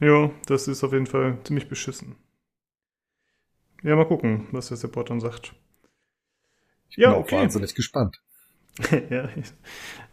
[0.00, 2.16] Ja, das ist auf jeden Fall ziemlich beschissen.
[3.82, 5.54] Ja, mal gucken, was der Support dann sagt.
[6.90, 7.36] Ich bin ja, okay.
[7.36, 8.20] auch wahnsinnig gespannt.
[9.10, 9.28] ja,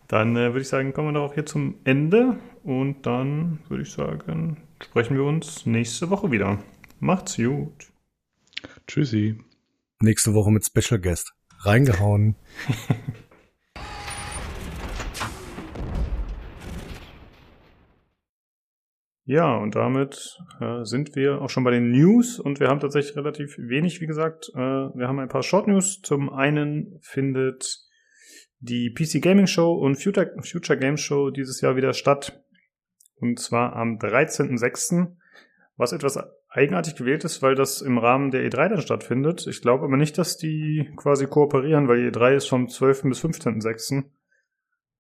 [0.08, 3.84] dann äh, würde ich sagen, kommen wir doch auch hier zum Ende und dann würde
[3.84, 6.64] ich sagen, sprechen wir uns nächste Woche wieder.
[7.00, 7.92] Macht's gut.
[8.88, 9.38] Tschüssi.
[10.02, 11.34] Nächste Woche mit Special Guest.
[11.66, 12.36] Reingehauen.
[19.26, 23.16] Ja, und damit äh, sind wir auch schon bei den News und wir haben tatsächlich
[23.16, 24.52] relativ wenig, wie gesagt.
[24.54, 26.02] Äh, wir haben ein paar Short News.
[26.02, 27.80] Zum einen findet
[28.60, 32.44] die PC Gaming Show und Future, Future Games Show dieses Jahr wieder statt.
[33.16, 35.16] Und zwar am 13.06.,
[35.78, 36.20] was etwas
[36.54, 39.48] eigenartig gewählt ist, weil das im Rahmen der E3 dann stattfindet.
[39.48, 43.04] Ich glaube aber nicht, dass die quasi kooperieren, weil die E3 ist vom 12.
[43.04, 44.04] bis 15.06.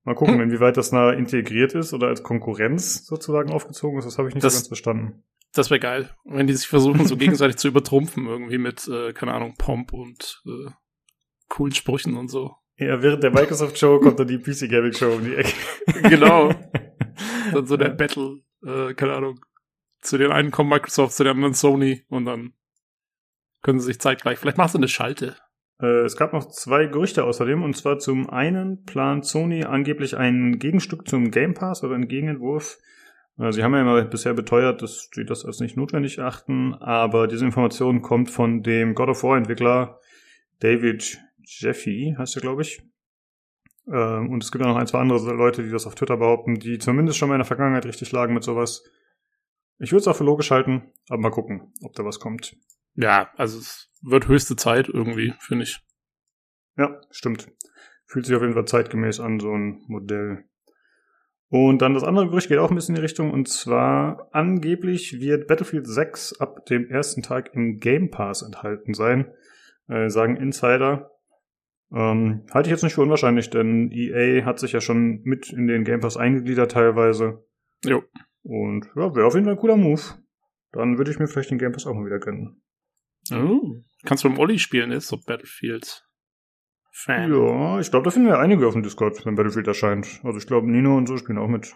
[0.04, 0.41] Mal gucken, hm.
[0.41, 4.06] inwieweit das nah integriert ist oder als Konkurrenz sozusagen aufgezogen ist.
[4.06, 5.24] Das habe ich nicht das, so ganz verstanden.
[5.54, 9.34] Das wäre geil, wenn die sich versuchen, so gegenseitig zu übertrumpfen, irgendwie mit, äh, keine
[9.34, 10.72] Ahnung, Pomp und äh,
[11.47, 12.56] coolen Sprüchen und so.
[12.78, 15.54] Ja, während der Microsoft Show kommt dann die PC Gaming Show um die Ecke.
[16.10, 16.49] genau.
[17.54, 19.39] Dann so der Battle, äh, keine Ahnung.
[20.04, 22.54] Zu den einen kommt Microsoft, zu den anderen Sony und dann
[23.62, 24.38] können sie sich zeitgleich.
[24.38, 25.36] Vielleicht machst du eine Schalte.
[25.82, 30.60] Äh, es gab noch zwei Gerüchte außerdem, und zwar zum einen plant Sony angeblich ein
[30.60, 32.78] Gegenstück zum Game Pass oder einen Gegenentwurf.
[33.39, 37.28] Äh, sie haben ja immer bisher beteuert, dass sie das als nicht notwendig achten, aber
[37.28, 39.99] diese Information kommt von dem God of War Entwickler
[40.60, 42.82] David Jeffy, heißt er, glaube ich.
[43.91, 46.56] Ähm, und es gibt auch noch ein, zwei andere Leute, die das auf Twitter behaupten,
[46.56, 48.84] die zumindest schon mal in der Vergangenheit richtig lagen mit sowas.
[49.84, 52.55] Ich würde es auch für logisch halten, aber mal gucken, ob da was kommt.
[52.95, 55.81] Ja, also es wird höchste Zeit irgendwie, finde ich.
[56.77, 57.51] Ja, stimmt.
[58.05, 60.45] Fühlt sich auf jeden Fall zeitgemäß an, so ein Modell.
[61.49, 65.19] Und dann das andere Gerücht geht auch ein bisschen in die Richtung, und zwar angeblich
[65.19, 69.34] wird Battlefield 6 ab dem ersten Tag im Game Pass enthalten sein,
[69.89, 71.11] äh, sagen Insider.
[71.93, 75.67] Ähm, halte ich jetzt nicht für unwahrscheinlich, denn EA hat sich ja schon mit in
[75.67, 77.45] den Game Pass eingegliedert teilweise.
[77.84, 78.01] Jo.
[78.43, 80.01] Und ja, wäre auf jeden Fall ein cooler Move.
[80.71, 82.61] Dann würde ich mir vielleicht den Game Pass auch mal wieder gönnen.
[83.31, 83.83] Oh.
[84.03, 86.05] Kannst du mit Olli spielen, ist so Battlefield.
[86.91, 87.31] Fan.
[87.33, 90.19] Ja, ich glaube, da finden wir einige auf dem Discord, wenn Battlefield erscheint.
[90.23, 91.73] Also ich glaube, Nino und so spielen auch mit.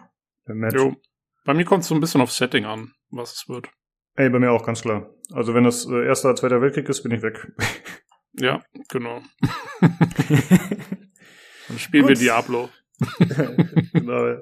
[0.73, 0.95] Jo.
[1.43, 3.69] Bei mir kommt es so ein bisschen auf Setting an, was es wird.
[4.15, 5.13] Ey, bei mir auch ganz klar.
[5.31, 7.51] Also wenn das äh, erster, zweiter Weltkrieg ist, bin ich weg.
[8.33, 9.21] ja, genau.
[11.67, 12.69] Dann spielen wir Diablo.
[13.93, 14.41] genau.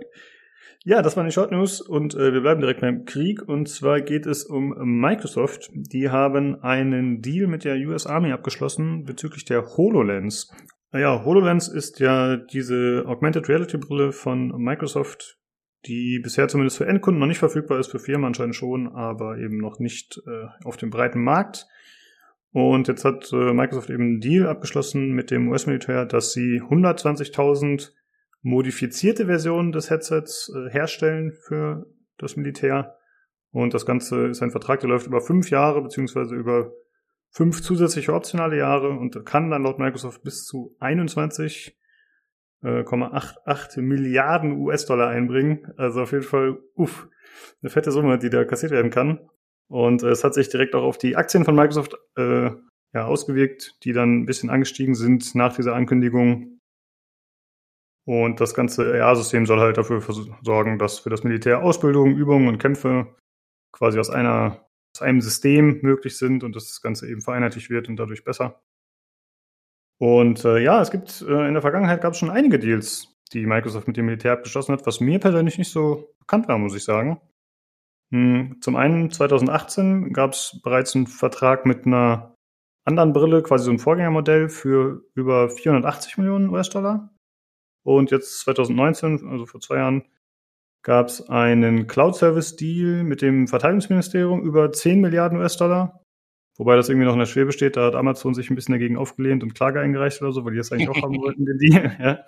[0.88, 3.42] Ja, das waren die Short News und äh, wir bleiben direkt beim Krieg.
[3.42, 4.70] Und zwar geht es um
[5.02, 5.72] Microsoft.
[5.74, 10.54] Die haben einen Deal mit der US Army abgeschlossen bezüglich der HoloLens.
[10.92, 15.40] Naja, HoloLens ist ja diese Augmented Reality Brille von Microsoft,
[15.88, 19.58] die bisher zumindest für Endkunden noch nicht verfügbar ist, für Firmen anscheinend schon, aber eben
[19.58, 21.66] noch nicht äh, auf dem breiten Markt.
[22.52, 27.90] Und jetzt hat äh, Microsoft eben einen Deal abgeschlossen mit dem US-Militär, dass sie 120.000
[28.46, 31.88] modifizierte Versionen des Headsets äh, herstellen für
[32.18, 32.96] das Militär.
[33.52, 36.72] Und das Ganze ist ein Vertrag, der läuft über fünf Jahre, beziehungsweise über
[37.32, 41.74] fünf zusätzliche optionale Jahre und kann dann laut Microsoft bis zu 21,88
[43.78, 45.74] äh, Milliarden US-Dollar einbringen.
[45.78, 47.08] Also auf jeden Fall, uff,
[47.64, 49.28] eine fette Summe, die da kassiert werden kann.
[49.68, 52.52] Und äh, es hat sich direkt auch auf die Aktien von Microsoft äh,
[52.94, 56.55] ja, ausgewirkt, die dann ein bisschen angestiegen sind nach dieser Ankündigung.
[58.08, 60.02] Und das ganze AI-System soll halt dafür
[60.44, 63.16] sorgen, dass für das Militär Ausbildung, Übungen und Kämpfe
[63.72, 67.90] quasi aus einer aus einem System möglich sind und dass das Ganze eben vereinheitlicht wird
[67.90, 68.62] und dadurch besser.
[70.00, 73.46] Und äh, ja, es gibt äh, in der Vergangenheit gab es schon einige Deals, die
[73.46, 76.84] Microsoft mit dem Militär abgeschlossen hat, was mir persönlich nicht so bekannt war, muss ich
[76.84, 77.20] sagen.
[78.14, 82.36] Hm, zum einen 2018 gab es bereits einen Vertrag mit einer
[82.86, 87.15] anderen Brille, quasi so ein Vorgängermodell für über 480 Millionen US-Dollar.
[87.86, 90.04] Und jetzt 2019, also vor zwei Jahren,
[90.82, 96.02] gab es einen Cloud-Service-Deal mit dem Verteidigungsministerium über 10 Milliarden US-Dollar.
[96.58, 98.98] Wobei das irgendwie noch in der Schwebe steht, da hat Amazon sich ein bisschen dagegen
[98.98, 101.96] aufgelehnt und Klage eingereicht oder so, weil die das eigentlich auch haben wollten, den Deal.
[102.00, 102.20] Ja.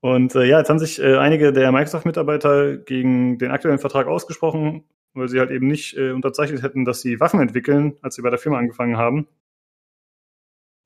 [0.00, 4.84] Und äh, ja, jetzt haben sich äh, einige der Microsoft-Mitarbeiter gegen den aktuellen Vertrag ausgesprochen,
[5.14, 8.30] weil sie halt eben nicht äh, unterzeichnet hätten, dass sie Waffen entwickeln, als sie bei
[8.30, 9.26] der Firma angefangen haben.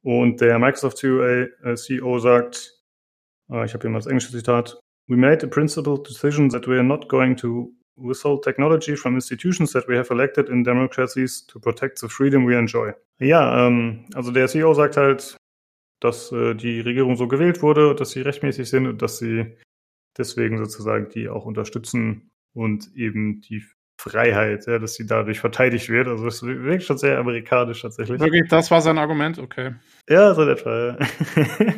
[0.02, 2.79] Und der Microsoft CEO äh, sagt,
[3.52, 4.78] äh, ich habe hier mal das englische Zitat,
[5.08, 9.72] We made a principled decision that we are not going to withhold technology from institutions
[9.72, 12.92] that we have elected in democracies to protect the freedom we enjoy.
[13.18, 15.36] Ja, ähm, also der CEO sagt halt,
[16.00, 19.56] dass äh, die Regierung so gewählt wurde, dass sie rechtmäßig sind und dass sie
[20.16, 23.64] deswegen sozusagen die auch unterstützen und eben die
[24.00, 26.08] Freiheit, ja, dass sie dadurch verteidigt wird.
[26.08, 28.18] Also es wirkt schon sehr amerikanisch tatsächlich.
[28.18, 29.74] Wirklich, das war sein Argument, okay.
[30.08, 30.96] Ja, so in etwa.
[30.98, 30.98] Ja.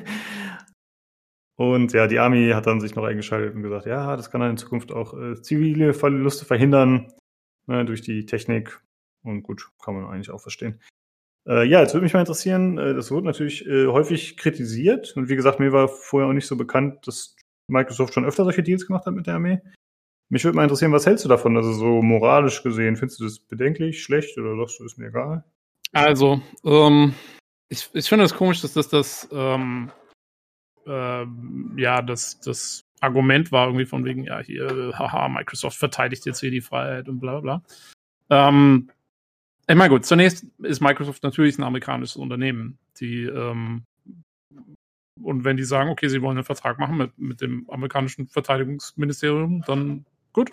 [1.63, 4.51] und ja, die Army hat dann sich noch eingeschaltet und gesagt, ja, das kann dann
[4.51, 7.13] in Zukunft auch äh, zivile Verluste verhindern
[7.67, 8.81] ne, durch die Technik.
[9.23, 10.81] Und gut, kann man eigentlich auch verstehen.
[11.47, 15.17] Äh, ja, jetzt würde mich mal interessieren, äh, das wurde natürlich äh, häufig kritisiert.
[15.17, 17.37] Und wie gesagt, mir war vorher auch nicht so bekannt, dass
[17.69, 19.61] Microsoft schon öfter solche Deals gemacht hat mit der Armee.
[20.29, 21.57] Mich würde mal interessieren, was hältst du davon?
[21.57, 25.45] Also so moralisch gesehen, findest du das bedenklich, schlecht oder sagst du, ist mir egal?
[25.93, 27.15] Also, ähm,
[27.69, 29.93] ich, ich finde es das komisch, dass das das, ähm,
[30.87, 31.27] äh,
[31.77, 36.51] ja, das, das Argument war irgendwie von wegen, ja, hier, haha, Microsoft verteidigt jetzt hier
[36.51, 37.63] die Freiheit und bla bla.
[38.31, 38.91] Ähm,
[39.69, 43.85] ich meine, gut, zunächst ist Microsoft natürlich ein amerikanisches Unternehmen, die ähm,
[45.23, 49.63] und wenn die sagen, okay, sie wollen einen Vertrag machen mit, mit dem amerikanischen Verteidigungsministerium,
[49.67, 50.51] dann gut.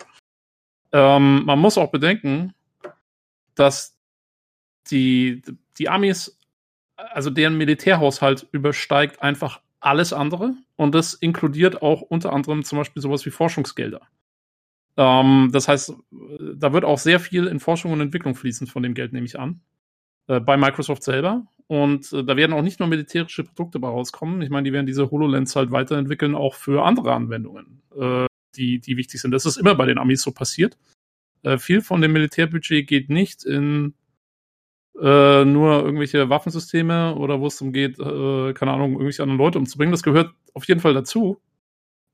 [0.92, 2.54] Ähm, man muss auch bedenken,
[3.54, 3.96] dass
[4.90, 5.42] die,
[5.78, 6.38] die Amis,
[6.96, 13.02] also deren Militärhaushalt übersteigt einfach alles andere und das inkludiert auch unter anderem zum Beispiel
[13.02, 14.02] sowas wie Forschungsgelder.
[14.96, 15.94] Ähm, das heißt,
[16.54, 19.38] da wird auch sehr viel in Forschung und Entwicklung fließen von dem Geld, nehme ich
[19.38, 19.60] an.
[20.30, 21.44] Äh, bei Microsoft selber.
[21.66, 24.42] Und äh, da werden auch nicht nur militärische Produkte bei rauskommen.
[24.42, 28.26] Ich meine, die werden diese HoloLens halt weiterentwickeln, auch für andere Anwendungen, äh,
[28.56, 29.32] die, die wichtig sind.
[29.32, 30.78] Das ist immer bei den Amis so passiert.
[31.42, 33.94] Äh, viel von dem Militärbudget geht nicht in
[35.00, 39.58] äh, nur irgendwelche Waffensysteme oder wo es darum geht, äh, keine Ahnung, irgendwelche anderen Leute
[39.58, 39.92] umzubringen.
[39.92, 41.40] Das gehört auf jeden Fall dazu.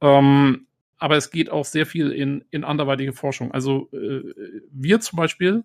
[0.00, 0.66] Ähm,
[0.98, 3.52] aber es geht auch sehr viel in, in anderweitige Forschung.
[3.52, 4.22] Also äh,
[4.70, 5.64] wir zum Beispiel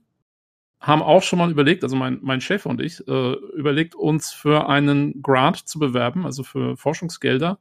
[0.79, 4.67] haben auch schon mal überlegt, also mein, mein Chef und ich, äh, überlegt uns für
[4.67, 7.59] einen Grant zu bewerben, also für Forschungsgelder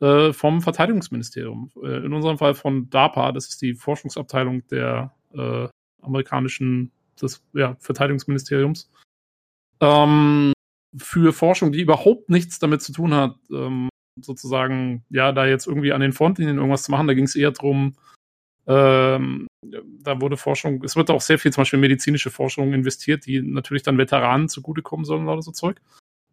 [0.00, 1.70] äh, vom Verteidigungsministerium.
[1.82, 5.12] Äh, in unserem Fall von DARPA, das ist die Forschungsabteilung der
[6.00, 8.90] amerikanischen des ja, Verteidigungsministeriums.
[9.80, 10.52] Ähm,
[10.96, 13.88] für Forschung, die überhaupt nichts damit zu tun hat, ähm,
[14.20, 17.06] sozusagen, ja, da jetzt irgendwie an den Frontlinien irgendwas zu machen.
[17.06, 17.94] Da ging es eher darum,
[18.66, 23.40] ähm, da wurde Forschung, es wird auch sehr viel zum Beispiel medizinische Forschung investiert, die
[23.42, 25.80] natürlich dann Veteranen zugutekommen sollen oder so Zeug.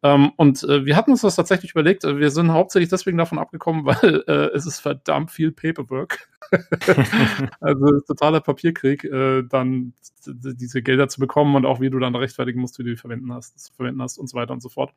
[0.04, 2.04] Ähm, und äh, wir hatten uns das tatsächlich überlegt.
[2.04, 6.30] Wir sind hauptsächlich deswegen davon abgekommen, weil äh, es ist verdammt viel Paperwork.
[7.62, 9.94] also totaler Papierkrieg, äh, dann
[10.26, 13.34] diese Gelder zu bekommen und auch wie du dann rechtfertigen musst, wie du die verwenden
[13.34, 14.94] hast, verwenden hast und so weiter und so fort.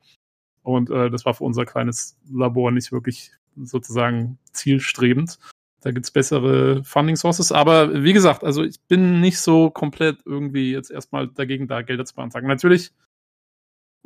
[0.62, 5.38] Und äh, das war für unser kleines Labor nicht wirklich sozusagen zielstrebend.
[5.82, 7.52] Da gibt's bessere Funding Sources.
[7.52, 12.04] Aber wie gesagt, also ich bin nicht so komplett irgendwie jetzt erstmal dagegen, da Gelder
[12.04, 12.48] zu beantragen.
[12.48, 12.92] Natürlich,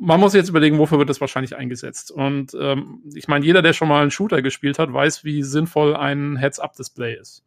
[0.01, 2.09] man muss jetzt überlegen, wofür wird das wahrscheinlich eingesetzt.
[2.09, 5.95] Und ähm, ich meine, jeder, der schon mal einen Shooter gespielt hat, weiß, wie sinnvoll
[5.95, 7.43] ein Heads-Up-Display ist.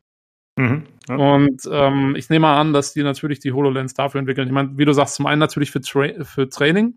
[0.56, 1.16] Mhm, ja.
[1.16, 4.46] Und ähm, ich nehme an, dass die natürlich die HoloLens dafür entwickeln.
[4.46, 6.96] Ich meine, wie du sagst, zum einen natürlich für, Tra für Training,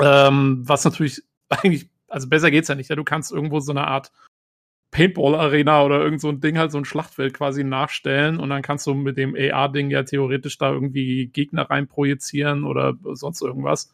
[0.00, 2.88] ähm, was natürlich eigentlich, also besser geht's ja nicht.
[2.88, 2.96] Ja?
[2.96, 4.10] Du kannst irgendwo so eine Art
[4.90, 8.86] Paintball-Arena oder irgend so ein Ding halt so ein Schlachtfeld quasi nachstellen und dann kannst
[8.86, 13.92] du mit dem AR-Ding ja theoretisch da irgendwie Gegner reinprojizieren oder sonst irgendwas.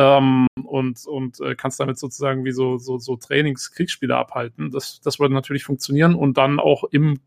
[0.00, 4.70] Ähm, und und äh, kannst damit sozusagen wie so, so, so Trainingskriegsspiele abhalten.
[4.70, 7.20] Das, das würde natürlich funktionieren und dann auch im,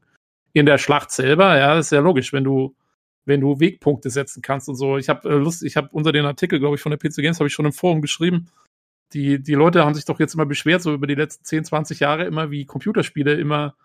[0.54, 2.76] in der Schlacht selber, ja, ist ja logisch, wenn du
[3.26, 4.98] wenn du Wegpunkte setzen kannst und so.
[4.98, 7.40] Ich habe äh, Lust, ich habe unter den Artikel, glaube ich, von der PC Games
[7.40, 8.48] habe ich schon im Forum geschrieben.
[9.14, 12.00] Die, die Leute haben sich doch jetzt immer beschwert, so über die letzten 10, 20
[12.00, 13.76] Jahre immer, wie Computerspiele immer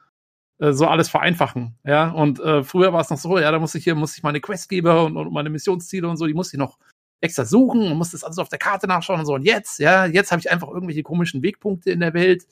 [0.59, 1.77] äh, so alles vereinfachen.
[1.85, 4.23] Ja, und äh, früher war es noch so, ja, da muss ich hier, muss ich
[4.23, 6.79] meine Questgeber und, und meine Missionsziele und so, die muss ich noch
[7.21, 9.35] extra suchen und muss das alles auf der Karte nachschauen und so.
[9.35, 12.47] Und jetzt, ja, jetzt habe ich einfach irgendwelche komischen Wegpunkte in der Welt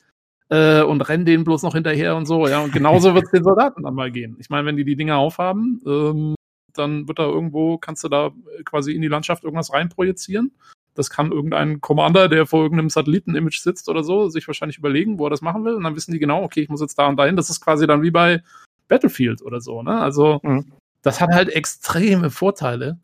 [0.48, 2.48] äh, und renne denen bloß noch hinterher und so.
[2.48, 4.36] Ja, und genauso wird es den Soldaten dann mal gehen.
[4.40, 6.34] Ich meine, wenn die die Dinger aufhaben, ähm,
[6.74, 8.32] dann wird da irgendwo, kannst du da
[8.64, 10.52] quasi in die Landschaft irgendwas reinprojizieren.
[10.94, 15.26] Das kann irgendein Commander, der vor irgendeinem Satelliten-Image sitzt oder so, sich wahrscheinlich überlegen, wo
[15.26, 15.74] er das machen will.
[15.74, 17.36] Und dann wissen die genau, okay, ich muss jetzt da und dahin.
[17.36, 18.42] Das ist quasi dann wie bei
[18.88, 19.98] Battlefield oder so, ne?
[20.00, 20.72] Also, mhm.
[21.02, 22.98] das hat halt extreme Vorteile.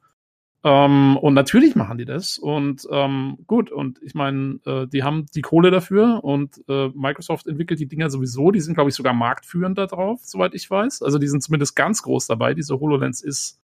[0.65, 2.39] Ähm, und natürlich machen die das.
[2.39, 7.49] Und ähm, gut, und ich meine, äh, die haben die Kohle dafür und äh, Microsoft
[7.49, 8.53] entwickelt die Dinger sowieso.
[8.53, 11.03] Die sind, glaube ich, sogar marktführend da drauf, soweit ich weiß.
[11.03, 12.55] Also die sind zumindest ganz groß dabei.
[12.55, 13.61] Diese HoloLens ist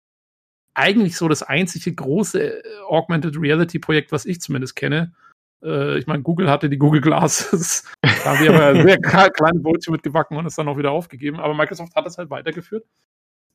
[0.74, 5.14] eigentlich so das einzige große äh, Augmented Reality Projekt, was ich zumindest kenne.
[5.64, 7.84] Äh, ich meine, Google hatte die Google Glasses.
[8.02, 11.40] da haben die aber sehr kleine Brötchen mitgebacken und es dann auch wieder aufgegeben.
[11.40, 12.86] Aber Microsoft hat das halt weitergeführt.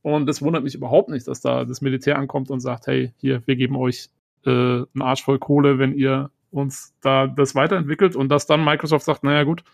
[0.03, 3.47] Und es wundert mich überhaupt nicht, dass da das Militär ankommt und sagt, hey, hier,
[3.47, 4.11] wir geben euch
[4.45, 9.05] äh, einen Arsch voll Kohle, wenn ihr uns da das weiterentwickelt und dass dann Microsoft
[9.05, 9.65] sagt, naja gut,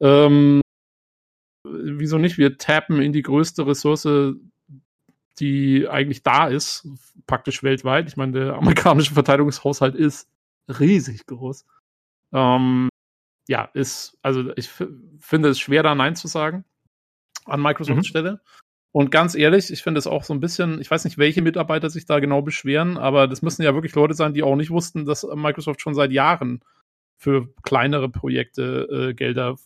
[0.00, 0.60] ähm,
[1.64, 4.08] wieso nicht, wir tappen in die größte Ressource,
[5.40, 6.88] die eigentlich da ist,
[7.26, 8.08] praktisch weltweit.
[8.08, 10.28] Ich meine, der amerikanische Verteidigungshaushalt ist
[10.68, 11.66] riesig groß.
[12.32, 12.88] Ähm,
[13.48, 14.70] ja, ist, also ich
[15.18, 16.64] finde es schwer, da Nein zu sagen
[17.46, 18.08] an Microsofts mhm.
[18.08, 18.40] Stelle.
[18.94, 21.90] Und ganz ehrlich, ich finde es auch so ein bisschen, ich weiß nicht, welche Mitarbeiter
[21.90, 25.04] sich da genau beschweren, aber das müssen ja wirklich Leute sein, die auch nicht wussten,
[25.04, 26.62] dass Microsoft schon seit Jahren
[27.16, 29.56] für kleinere Projekte äh, Gelder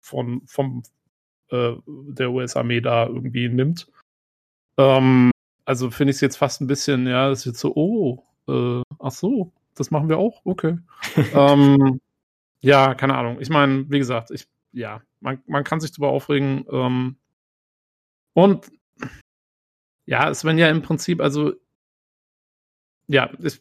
[0.00, 0.82] von vom
[1.50, 3.86] äh, der US-Armee da irgendwie nimmt.
[4.78, 5.30] Ähm,
[5.66, 8.82] also finde ich es jetzt fast ein bisschen, ja, das ist jetzt so, oh, äh,
[8.98, 10.78] ach so, das machen wir auch, okay.
[11.34, 12.00] ähm,
[12.62, 13.42] ja, keine Ahnung.
[13.42, 16.64] Ich meine, wie gesagt, ich, ja, man, man kann sich darüber aufregen.
[16.70, 17.16] Ähm,
[18.38, 18.70] und
[20.06, 21.54] ja, es werden ja im Prinzip, also
[23.08, 23.60] ja, es,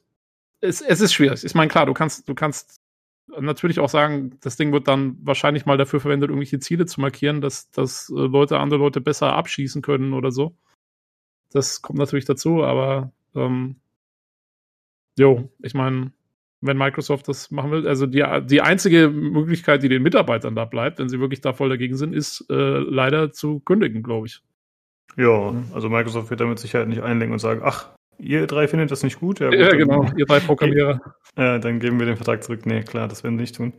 [0.62, 1.44] es, es ist schwierig.
[1.44, 2.80] Ich meine, klar, du kannst, du kannst
[3.28, 7.42] natürlich auch sagen, das Ding wird dann wahrscheinlich mal dafür verwendet, irgendwelche Ziele zu markieren,
[7.42, 10.56] dass, dass äh, Leute andere Leute besser abschießen können oder so.
[11.50, 13.78] Das kommt natürlich dazu, aber ähm,
[15.18, 16.12] jo, ich meine,
[16.62, 21.00] wenn Microsoft das machen will, also die, die einzige Möglichkeit, die den Mitarbeitern da bleibt,
[21.00, 24.44] wenn sie wirklich da voll dagegen sind, ist äh, leider zu kündigen, glaube ich.
[25.18, 27.90] Ja, also Microsoft wird damit Sicherheit nicht einlenken und sagen, ach,
[28.20, 29.40] ihr drei findet das nicht gut?
[29.40, 31.02] Ja, gut, ja genau, ihr drei Programmierer.
[31.38, 32.66] Ja, dann geben wir den Vertrag zurück.
[32.66, 33.74] Nee, klar, das werden wir nicht tun.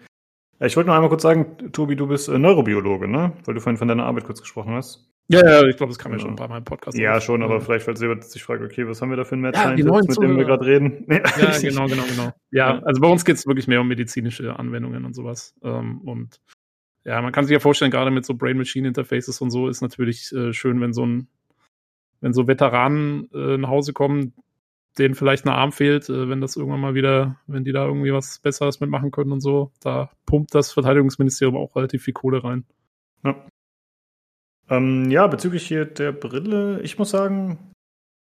[0.61, 3.33] Ich wollte noch einmal kurz sagen, Tobi, du bist äh, Neurobiologe, ne?
[3.45, 5.11] Weil du vorhin von deiner Arbeit kurz gesprochen hast.
[5.31, 6.97] Ja, ja, ich glaube, das kam ja schon bei meinem Podcast.
[6.97, 9.41] Ja, schon, aber vielleicht, falls jemand sich fragt, okay, was haben wir da für ein
[9.41, 11.05] Match ja, mit dem wir gerade reden?
[11.07, 12.33] Nee, ja, genau, genau, genau.
[12.51, 15.55] Ja, also bei uns geht es wirklich mehr um medizinische Anwendungen und sowas.
[15.63, 16.41] Ähm, und
[17.05, 20.53] ja, man kann sich ja vorstellen, gerade mit so Brain-Machine-Interfaces und so ist natürlich äh,
[20.53, 21.29] schön, wenn so ein,
[22.21, 24.35] wenn so Veteranen äh, nach Hause kommen,
[24.99, 28.13] denen vielleicht ein Arm fehlt, äh, wenn das irgendwann mal wieder, wenn die da irgendwie
[28.13, 32.65] was Besseres mitmachen können und so, da pumpt das Verteidigungsministerium auch relativ viel Kohle rein.
[33.25, 33.47] Ja.
[34.71, 37.59] Ähm, ja, bezüglich hier der Brille, ich muss sagen,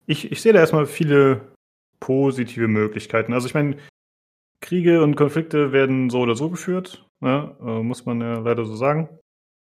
[0.06, 1.52] ich, ich sehe da erstmal viele
[2.00, 3.32] positive Möglichkeiten.
[3.32, 3.76] Also ich meine,
[4.60, 8.76] Kriege und Konflikte werden so oder so geführt, ja, äh, muss man ja leider so
[8.76, 9.08] sagen.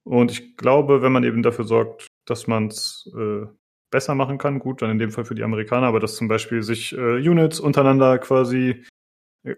[0.04, 3.46] Und ich glaube, wenn man eben dafür sorgt, dass man es äh,
[3.90, 6.62] besser machen kann, gut, dann in dem Fall für die Amerikaner, aber dass zum Beispiel
[6.62, 8.84] sich äh, Units untereinander quasi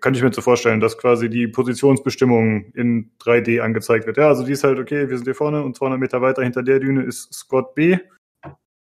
[0.01, 4.17] kann ich mir so vorstellen, dass quasi die Positionsbestimmung in 3D angezeigt wird.
[4.17, 6.63] Ja, also die ist halt, okay, wir sind hier vorne und 200 Meter weiter hinter
[6.63, 7.99] der Düne ist Squad B.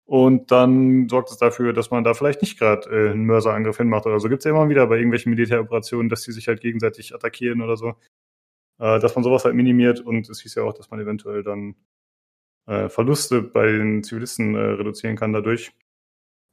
[0.04, 4.06] Und dann sorgt es dafür, dass man da vielleicht nicht gerade äh, einen Mörserangriff hinmacht
[4.06, 4.28] oder so.
[4.28, 7.76] Gibt es ja immer wieder bei irgendwelchen Militäroperationen, dass die sich halt gegenseitig attackieren oder
[7.76, 7.94] so.
[8.80, 11.74] Äh, dass man sowas halt minimiert und es hieß ja auch, dass man eventuell dann
[12.66, 15.72] äh, Verluste bei den Zivilisten äh, reduzieren kann dadurch.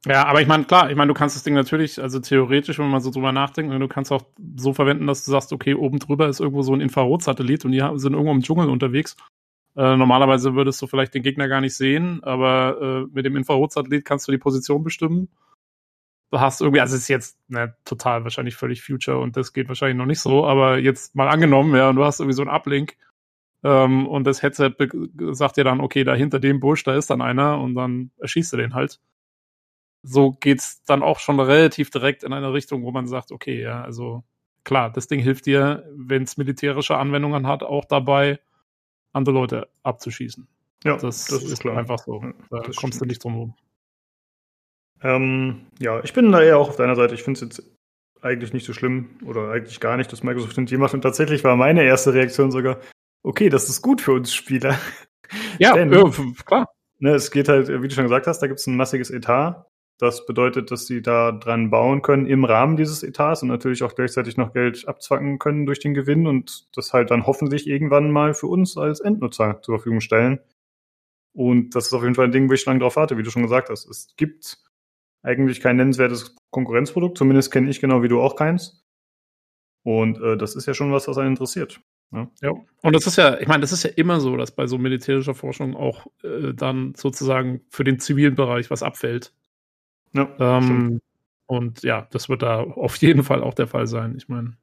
[0.05, 2.89] Ja, aber ich meine, klar, ich meine, du kannst das Ding natürlich, also theoretisch, wenn
[2.89, 4.23] man so drüber nachdenkt, du kannst auch
[4.57, 7.79] so verwenden, dass du sagst, okay, oben drüber ist irgendwo so ein Infrarotsatellit und die
[7.95, 9.15] sind irgendwo im Dschungel unterwegs.
[9.75, 14.05] Äh, normalerweise würdest du vielleicht den Gegner gar nicht sehen, aber äh, mit dem Infrarotsatellit
[14.05, 15.29] kannst du die Position bestimmen.
[16.29, 19.69] Du hast irgendwie, also es ist jetzt ne, total wahrscheinlich völlig Future und das geht
[19.69, 22.51] wahrscheinlich noch nicht so, aber jetzt mal angenommen, ja, und du hast irgendwie so einen
[22.51, 22.97] Uplink
[23.63, 24.73] ähm, und das Headset
[25.31, 28.51] sagt dir dann, okay, da hinter dem Busch, da ist dann einer und dann erschießt
[28.51, 28.99] du den halt
[30.07, 33.81] so geht's dann auch schon relativ direkt in eine Richtung, wo man sagt, okay, ja,
[33.81, 34.23] also
[34.63, 38.39] klar, das Ding hilft dir, wenn es militärische Anwendungen hat, auch dabei,
[39.11, 40.47] andere Leute abzuschießen.
[40.83, 41.77] Ja, das, das ist, ist klar.
[41.77, 42.21] einfach so.
[42.49, 43.01] Da das kommst stimmt.
[43.01, 43.55] du nicht drum herum.
[45.03, 47.15] Ähm, ja, ich bin da eher auch auf deiner Seite.
[47.15, 47.71] Ich finde es jetzt
[48.21, 50.93] eigentlich nicht so schlimm oder eigentlich gar nicht, dass Microsoft nicht macht.
[50.93, 52.79] Und tatsächlich war meine erste Reaktion sogar,
[53.23, 54.77] okay, das ist gut für uns Spieler.
[55.59, 56.09] Ja, Denn, ja
[56.45, 56.69] klar.
[56.99, 59.67] Ne, es geht halt, wie du schon gesagt hast, da gibt es ein massiges Etat
[59.99, 63.95] das bedeutet, dass sie da dran bauen können im Rahmen dieses Etats und natürlich auch
[63.95, 68.35] gleichzeitig noch Geld abzwacken können durch den Gewinn und das halt dann hoffentlich irgendwann mal
[68.35, 70.39] für uns als Endnutzer zur Verfügung stellen.
[71.33, 73.31] Und das ist auf jeden Fall ein Ding, wo ich lange drauf warte, wie du
[73.31, 73.87] schon gesagt hast.
[73.87, 74.59] Es gibt
[75.27, 77.17] eigentlich kein nennenswertes Konkurrenzprodukt.
[77.17, 78.83] Zumindest kenne ich genau wie du auch keins.
[79.83, 81.79] Und äh, das ist ja schon was, was einen interessiert.
[82.11, 82.29] Ja.
[82.41, 82.51] ja.
[82.81, 85.33] Und das ist ja, ich meine, das ist ja immer so, dass bei so militärischer
[85.33, 89.33] Forschung auch äh, dann sozusagen für den zivilen Bereich was abfällt.
[90.13, 90.29] Ja.
[90.39, 91.01] Ähm,
[91.47, 94.15] und ja, das wird da auf jeden Fall auch der Fall sein.
[94.17, 94.57] Ich meine,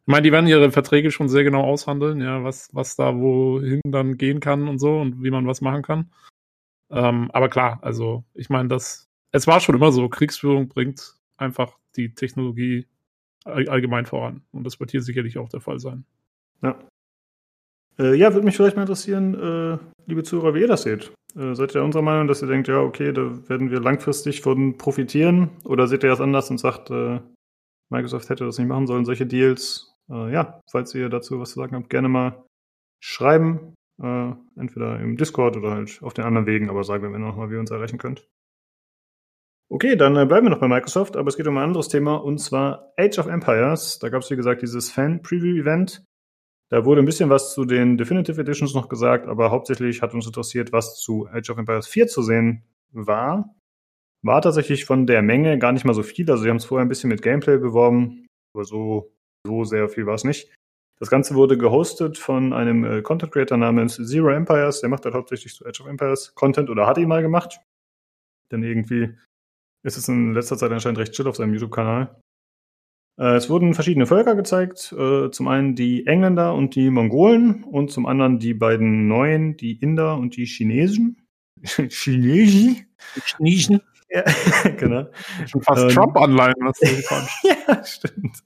[0.00, 3.80] ich meine, die werden ihre Verträge schon sehr genau aushandeln, ja, was, was da wohin
[3.84, 6.10] dann gehen kann und so und wie man was machen kann.
[6.90, 11.78] Ähm, aber klar, also ich meine, das, es war schon immer so, Kriegsführung bringt einfach
[11.96, 12.86] die Technologie
[13.44, 14.42] allgemein voran.
[14.52, 16.04] Und das wird hier sicherlich auch der Fall sein.
[16.62, 16.78] Ja.
[17.98, 21.12] Äh, ja, würde mich vielleicht mal interessieren, äh, liebe Zuhörer, wie ihr das seht.
[21.36, 24.76] Äh, seid ihr unserer Meinung, dass ihr denkt, ja, okay, da werden wir langfristig von
[24.76, 25.50] profitieren?
[25.64, 26.90] Oder seht ihr das anders und sagt,
[27.90, 29.94] Microsoft hätte das nicht machen sollen, solche Deals?
[30.08, 32.44] Ja, falls ihr dazu was zu sagen habt, gerne mal
[33.00, 33.74] schreiben.
[33.98, 37.54] Entweder im Discord oder halt auf den anderen Wegen, aber sagen wir noch mal, wie
[37.54, 38.26] ihr uns erreichen könnt.
[39.72, 42.16] Okay, dann äh, bleiben wir noch bei Microsoft, aber es geht um ein anderes Thema
[42.16, 44.00] und zwar Age of Empires.
[44.00, 46.04] Da gab es, wie gesagt, dieses Fan-Preview-Event.
[46.70, 50.26] Da wurde ein bisschen was zu den Definitive Editions noch gesagt, aber hauptsächlich hat uns
[50.26, 53.54] interessiert, was zu Age of Empires 4 zu sehen war.
[54.22, 56.28] War tatsächlich von der Menge gar nicht mal so viel.
[56.28, 59.12] Also, sie haben es vorher ein bisschen mit Gameplay beworben, aber so,
[59.46, 60.52] so sehr viel war es nicht.
[60.98, 64.80] Das Ganze wurde gehostet von einem äh, Content Creator namens Zero Empires.
[64.80, 67.60] Der macht halt hauptsächlich so Age of Empires Content oder hat ihn mal gemacht.
[68.52, 69.16] Denn irgendwie
[69.82, 72.20] ist es in letzter Zeit anscheinend recht chill auf seinem YouTube-Kanal.
[73.18, 74.94] Äh, es wurden verschiedene Völker gezeigt.
[74.96, 79.74] Äh, zum einen die Engländer und die Mongolen und zum anderen die beiden neuen, die
[79.74, 81.26] Inder und die Chinesen.
[81.62, 82.86] Chinesi?
[83.24, 83.80] Chinesen?
[84.12, 84.24] Ja,
[84.76, 85.06] genau.
[85.46, 88.42] Schon fast ähm, Trump-Online, was du Ja, stimmt.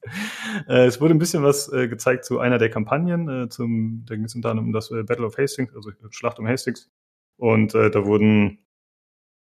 [0.69, 4.15] Äh, es wurde ein bisschen was äh, gezeigt zu einer der Kampagnen, äh, zum, da
[4.15, 6.91] ging es unter anderem um das äh, Battle of Hastings, also Schlacht um Hastings.
[7.39, 8.59] Und äh, da wurden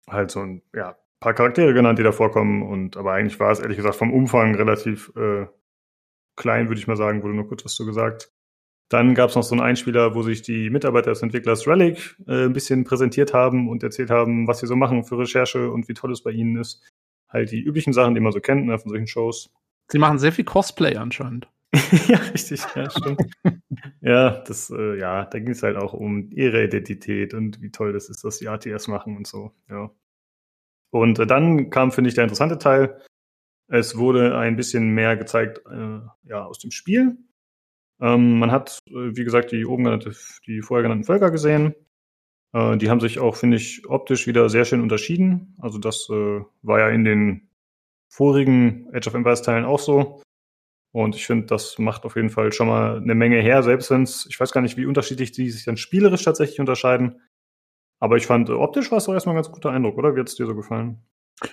[0.08, 2.62] halt so ein ja, paar Charaktere genannt, die da vorkommen.
[2.62, 5.46] Und aber eigentlich war es ehrlich gesagt vom Umfang relativ äh,
[6.36, 8.30] klein, würde ich mal sagen, wurde nur kurz was zu gesagt.
[8.90, 12.44] Dann gab es noch so einen Einspieler, wo sich die Mitarbeiter des Entwicklers Relic äh,
[12.44, 15.94] ein bisschen präsentiert haben und erzählt haben, was sie so machen für Recherche und wie
[15.94, 16.82] toll es bei ihnen ist.
[17.28, 19.50] Halt die üblichen Sachen, die man so kennt ne, von solchen Shows.
[19.90, 21.48] Sie machen sehr viel Cosplay anscheinend.
[22.08, 23.22] ja, richtig, ja, stimmt.
[24.00, 27.92] ja, das, äh, ja, da ging es halt auch um ihre Identität und wie toll
[27.92, 29.90] das ist, dass die ATS machen und so, ja.
[30.94, 33.00] Und äh, dann kam, finde ich, der interessante Teil.
[33.66, 37.18] Es wurde ein bisschen mehr gezeigt, äh, ja, aus dem Spiel.
[38.00, 40.14] Ähm, man hat, äh, wie gesagt, die oben genannte,
[40.46, 41.74] die vorher genannten Völker gesehen.
[42.52, 45.56] Äh, die haben sich auch, finde ich, optisch wieder sehr schön unterschieden.
[45.60, 47.48] Also das äh, war ja in den
[48.08, 50.22] vorigen Age of Empires Teilen auch so.
[50.92, 54.04] Und ich finde, das macht auf jeden Fall schon mal eine Menge her, selbst wenn
[54.04, 57.20] es, ich weiß gar nicht, wie unterschiedlich die sich dann spielerisch tatsächlich unterscheiden.
[58.00, 60.14] Aber ich fand, optisch war es doch erstmal ein ganz guter Eindruck, oder?
[60.14, 60.98] Wie hat es dir so gefallen?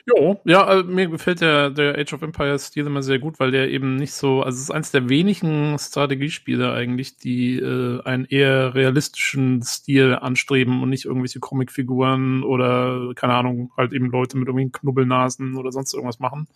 [0.06, 3.52] Jo, ja, also mir gefällt der, der Age of Empires Stil immer sehr gut, weil
[3.52, 8.26] der eben nicht so, also es ist eins der wenigen Strategiespiele eigentlich, die äh, einen
[8.26, 14.48] eher realistischen Stil anstreben und nicht irgendwelche Comicfiguren oder, keine Ahnung, halt eben Leute mit
[14.48, 16.48] irgendwelchen Knubbelnasen oder sonst irgendwas machen.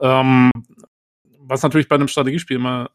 [0.00, 0.50] Ähm,
[1.38, 2.90] was natürlich bei einem Strategiespiel immer,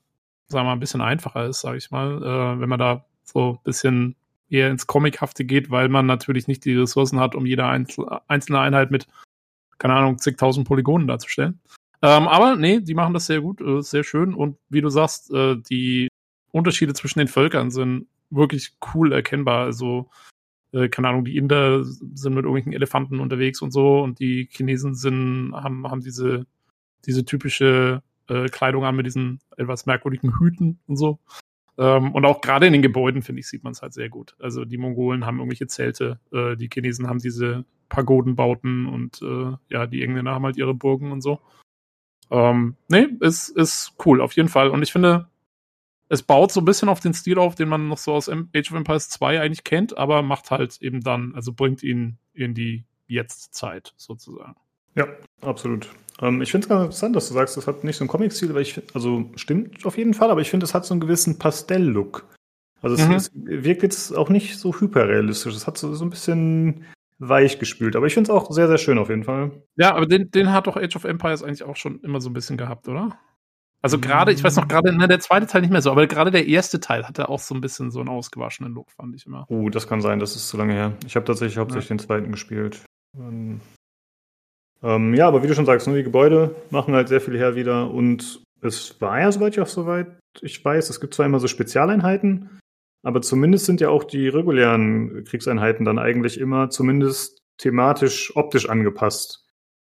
[0.48, 3.54] sagen wir mal, ein bisschen einfacher ist, sage ich mal, äh, wenn man da so
[3.54, 4.16] ein bisschen
[4.54, 8.92] eher ins Comichafte geht, weil man natürlich nicht die Ressourcen hat, um jede einzelne Einheit
[8.92, 9.08] mit
[9.84, 11.60] keine Ahnung, zigtausend Polygonen darzustellen.
[12.02, 14.34] Ähm, aber nee, die machen das sehr gut, äh, sehr schön.
[14.34, 16.08] Und wie du sagst, äh, die
[16.52, 19.66] Unterschiede zwischen den Völkern sind wirklich cool erkennbar.
[19.66, 20.10] Also,
[20.72, 24.96] äh, keine Ahnung, die Inder sind mit irgendwelchen Elefanten unterwegs und so und die Chinesen
[24.96, 26.46] sind, haben, haben diese,
[27.06, 31.20] diese typische äh, Kleidung an mit diesen etwas merkwürdigen Hüten und so.
[31.78, 34.36] Ähm, und auch gerade in den Gebäuden, finde ich, sieht man es halt sehr gut.
[34.40, 39.88] Also die Mongolen haben irgendwelche Zelte, äh, die Chinesen haben diese Pagodenbauten und äh, ja,
[39.88, 41.40] die Engländer haben halt ihre Burgen und so.
[42.30, 44.70] Ähm, nee, ist, ist cool, auf jeden Fall.
[44.70, 45.30] Und ich finde,
[46.10, 48.72] es baut so ein bisschen auf den Stil auf, den man noch so aus Age
[48.72, 52.86] of Empires 2 eigentlich kennt, aber macht halt eben dann, also bringt ihn in die
[53.08, 54.56] Jetztzeit sozusagen.
[54.96, 55.08] Ja,
[55.42, 55.90] absolut.
[56.22, 58.54] Ähm, ich finde es ganz interessant, dass du sagst, das hat nicht so einen Comic-Stil,
[58.54, 61.40] weil ich, also stimmt auf jeden Fall, aber ich finde, es hat so einen gewissen
[61.40, 62.26] Pastell-Look.
[62.82, 63.16] Also es, mhm.
[63.16, 65.56] es, wirkt jetzt auch nicht so hyperrealistisch.
[65.56, 66.86] Es hat so, so ein bisschen
[67.18, 67.96] weich gespült.
[67.96, 69.52] Aber ich finde es auch sehr, sehr schön auf jeden Fall.
[69.78, 72.34] Ja, aber den, den hat doch Age of Empires eigentlich auch schon immer so ein
[72.34, 73.18] bisschen gehabt, oder?
[73.82, 76.32] Also gerade, ich weiß noch gerade, ne, der zweite Teil nicht mehr so, aber gerade
[76.32, 79.46] der erste Teil hatte auch so ein bisschen so einen ausgewaschenen Look, fand ich immer.
[79.50, 80.94] Oh, das kann sein, das ist zu lange her.
[81.06, 81.96] Ich habe tatsächlich hauptsächlich ja.
[81.96, 82.82] den zweiten gespielt.
[84.84, 87.56] Ähm, ja, aber wie du schon sagst, ne, die Gebäude machen halt sehr viel her
[87.56, 90.08] wieder und es war ja, soweit ich auch soweit
[90.42, 92.60] ich weiß, es gibt zwar immer so Spezialeinheiten,
[93.04, 99.46] aber zumindest sind ja auch die regulären Kriegseinheiten dann eigentlich immer zumindest thematisch optisch angepasst.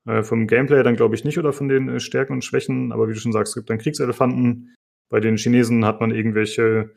[0.07, 3.09] Äh, vom Gameplay dann glaube ich nicht oder von den äh, Stärken und Schwächen, aber
[3.09, 4.74] wie du schon sagst, es gibt dann Kriegselefanten.
[5.11, 6.91] Bei den Chinesen hat man irgendwelche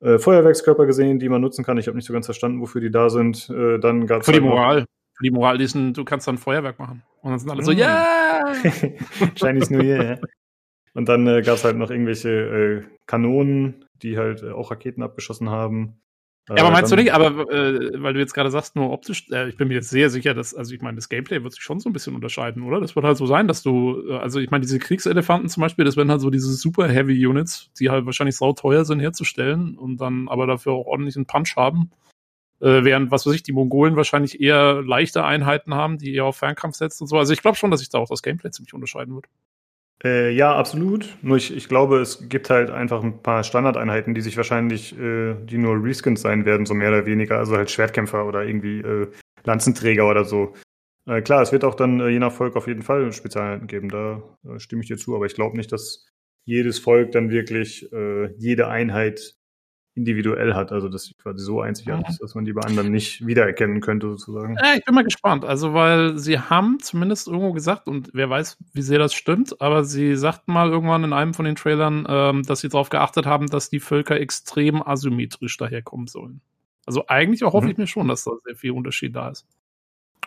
[0.00, 1.78] äh, Feuerwerkskörper gesehen, die man nutzen kann.
[1.78, 3.48] Ich habe nicht so ganz verstanden, wofür die da sind.
[3.48, 4.84] Äh, dann gab's Für die halt Moral.
[5.22, 7.02] Die Moral, sind, du kannst dann Feuerwerk machen.
[7.22, 7.78] Und dann sind alle so, Mm.
[7.78, 8.52] ja!
[9.34, 10.18] Chinese New Year, ja.
[10.94, 15.02] Und dann äh, gab es halt noch irgendwelche äh, Kanonen, die halt äh, auch Raketen
[15.02, 16.00] abgeschossen haben.
[16.48, 18.90] Ja, aber Äh, meinst du dann- nicht, aber äh, weil du jetzt gerade sagst, nur
[18.90, 21.54] optisch, äh, ich bin mir jetzt sehr sicher, dass, also ich meine, das Gameplay wird
[21.54, 22.80] sich schon so ein bisschen unterscheiden, oder?
[22.80, 25.96] Das wird halt so sein, dass du, also ich meine, diese Kriegselefanten zum Beispiel, das
[25.96, 30.28] werden halt so diese super Heavy Units, die halt wahrscheinlich sauteuer sind herzustellen und dann
[30.28, 31.90] aber dafür auch ordentlichen Punch haben.
[32.64, 36.38] Äh, während, was weiß ich, die Mongolen wahrscheinlich eher leichte Einheiten haben, die eher auf
[36.38, 37.18] Fernkampf setzen und so.
[37.18, 39.26] Also ich glaube schon, dass sich da auch das Gameplay ziemlich unterscheiden wird.
[40.02, 41.14] Äh, ja, absolut.
[41.20, 45.34] Nur ich, ich glaube, es gibt halt einfach ein paar Standardeinheiten, die sich wahrscheinlich, äh,
[45.44, 47.36] die nur Reskins sein werden, so mehr oder weniger.
[47.36, 49.10] Also halt Schwertkämpfer oder irgendwie äh,
[49.44, 50.54] Lanzenträger oder so.
[51.06, 53.90] Äh, klar, es wird auch dann äh, je nach Volk auf jeden Fall Spezialeinheiten geben,
[53.90, 54.22] da
[54.56, 56.06] stimme ich dir zu, aber ich glaube nicht, dass
[56.46, 57.88] jedes Volk dann wirklich
[58.36, 59.34] jede Einheit
[59.96, 63.24] individuell hat, also dass sie quasi so einzigartig ist, dass man die bei anderen nicht
[63.26, 64.56] wiedererkennen könnte, sozusagen.
[64.56, 65.44] Ja, ich bin mal gespannt.
[65.44, 69.84] Also, weil sie haben zumindest irgendwo gesagt, und wer weiß, wie sehr das stimmt, aber
[69.84, 73.46] sie sagten mal irgendwann in einem von den Trailern, ähm, dass sie darauf geachtet haben,
[73.46, 76.40] dass die Völker extrem asymmetrisch daherkommen sollen.
[76.86, 77.72] Also eigentlich erhoffe Mhm.
[77.72, 79.46] ich mir schon, dass da sehr viel Unterschied da ist.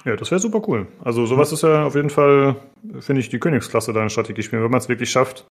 [0.05, 0.87] Ja, das wäre super cool.
[1.03, 2.55] Also sowas ist ja auf jeden Fall,
[2.99, 5.45] finde ich, die Königsklasse da in Strategiespielen, wenn man es wirklich schafft.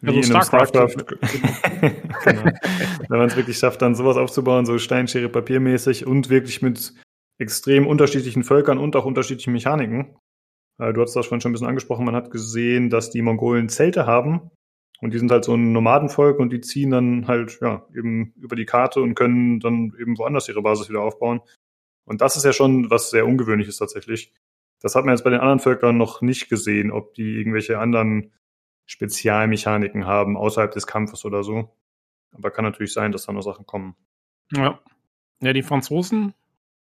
[0.00, 0.96] Wie Also in einem StarCraft.
[2.24, 2.42] Genau.
[3.08, 6.92] Wenn man es wirklich schafft, dann sowas aufzubauen, so Steinschere papiermäßig und wirklich mit
[7.38, 10.16] extrem unterschiedlichen Völkern und auch unterschiedlichen Mechaniken.
[10.78, 13.70] Äh, Du hast das vorhin schon ein bisschen angesprochen, man hat gesehen, dass die Mongolen
[13.70, 14.50] Zelte haben
[15.00, 18.56] und die sind halt so ein Nomadenvolk und die ziehen dann halt ja eben über
[18.56, 21.40] die Karte und können dann eben woanders ihre Basis wieder aufbauen.
[22.04, 24.32] Und das ist ja schon was sehr ungewöhnliches tatsächlich.
[24.82, 28.32] Das hat man jetzt bei den anderen Völkern noch nicht gesehen, ob die irgendwelche anderen
[28.90, 31.70] Spezialmechaniken haben außerhalb des Kampfes oder so.
[32.32, 33.94] Aber kann natürlich sein, dass da noch Sachen kommen.
[34.50, 34.80] Ja.
[35.40, 36.34] Ja, die Franzosen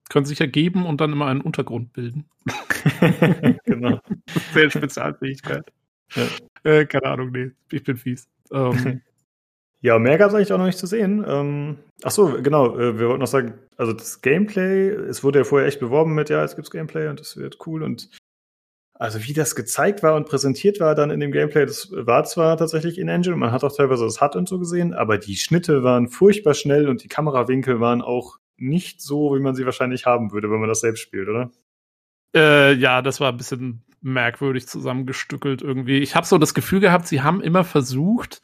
[0.10, 2.30] können sich ergeben und dann immer einen Untergrund bilden.
[3.66, 4.00] genau.
[4.54, 5.70] Sehr Spezialfähigkeit.
[6.16, 6.28] Ja.
[6.64, 8.30] Äh, keine Ahnung, nee, ich bin fies.
[8.52, 9.02] Ähm,
[9.84, 11.26] Ja, mehr gab es eigentlich auch noch nicht zu sehen.
[11.28, 12.78] Ähm, ach so, genau.
[12.78, 16.30] Äh, wir wollten noch sagen, also das Gameplay, es wurde ja vorher echt beworben mit,
[16.30, 18.12] ja, es gibt's Gameplay und das wird cool und
[19.02, 22.56] also wie das gezeigt war und präsentiert war dann in dem Gameplay, das war zwar
[22.56, 25.82] tatsächlich in Engine, man hat auch teilweise das HUD und so gesehen, aber die Schnitte
[25.82, 30.32] waren furchtbar schnell und die Kamerawinkel waren auch nicht so, wie man sie wahrscheinlich haben
[30.32, 31.50] würde, wenn man das selbst spielt, oder?
[32.36, 35.98] Äh, ja, das war ein bisschen merkwürdig zusammengestückelt irgendwie.
[35.98, 38.44] Ich habe so das Gefühl gehabt, sie haben immer versucht,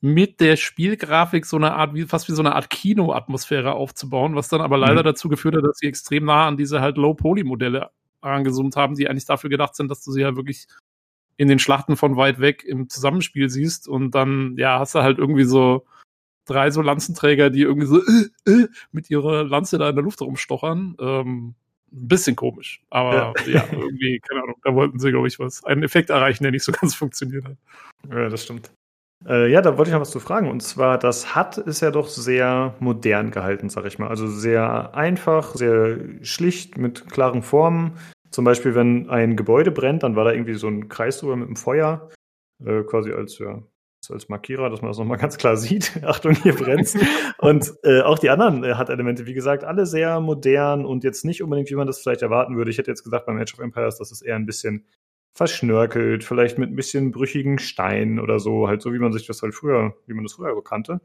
[0.00, 4.48] mit der Spielgrafik so eine Art, wie, fast wie so eine Art Kino-Atmosphäre aufzubauen, was
[4.48, 5.06] dann aber leider Mhm.
[5.06, 7.90] dazu geführt hat, dass sie extrem nah an diese halt Low-Poly-Modelle
[8.22, 10.66] angezoomt haben, die eigentlich dafür gedacht sind, dass du sie halt wirklich
[11.36, 15.18] in den Schlachten von weit weg im Zusammenspiel siehst und dann, ja, hast du halt
[15.18, 15.86] irgendwie so
[16.44, 20.20] drei so Lanzenträger, die irgendwie so äh, äh, mit ihrer Lanze da in der Luft
[20.20, 20.96] rumstochern.
[21.00, 21.54] Ähm,
[21.92, 23.64] ein bisschen komisch, aber ja.
[23.70, 26.72] irgendwie, keine Ahnung, da wollten sie, glaube ich, was, einen Effekt erreichen, der nicht so
[26.80, 27.56] ganz funktioniert hat.
[28.08, 28.72] Ja, das stimmt.
[29.26, 30.50] Äh, ja, da wollte ich noch was zu fragen.
[30.50, 34.08] Und zwar, das HUD ist ja doch sehr modern gehalten, sag ich mal.
[34.08, 37.92] Also sehr einfach, sehr schlicht, mit klaren Formen.
[38.30, 41.46] Zum Beispiel, wenn ein Gebäude brennt, dann war da irgendwie so ein Kreis drüber mit
[41.46, 42.08] einem Feuer,
[42.64, 43.62] äh, quasi als, ja,
[44.10, 46.02] als Markierer, dass man das nochmal ganz klar sieht.
[46.04, 46.96] Achtung, hier brennt's.
[47.38, 51.42] und äh, auch die anderen äh, HUD-Elemente, wie gesagt, alle sehr modern und jetzt nicht
[51.42, 52.70] unbedingt, wie man das vielleicht erwarten würde.
[52.70, 54.86] Ich hätte jetzt gesagt, beim Age of Empires, das ist eher ein bisschen
[55.34, 59.42] verschnörkelt, vielleicht mit ein bisschen brüchigen Stein oder so, halt so wie man sich das
[59.42, 61.00] halt früher, wie man das früher so kannte.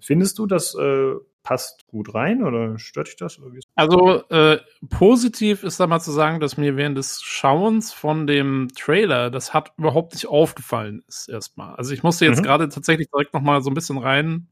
[0.00, 3.40] Findest du, das äh, passt gut rein oder stört dich das?
[3.76, 4.58] Also äh,
[4.90, 9.54] positiv ist da mal zu sagen, dass mir während des Schauens von dem Trailer das
[9.54, 11.74] hat überhaupt nicht aufgefallen ist erstmal.
[11.76, 12.44] Also ich musste jetzt Mhm.
[12.44, 14.48] gerade tatsächlich direkt noch mal so ein bisschen rein.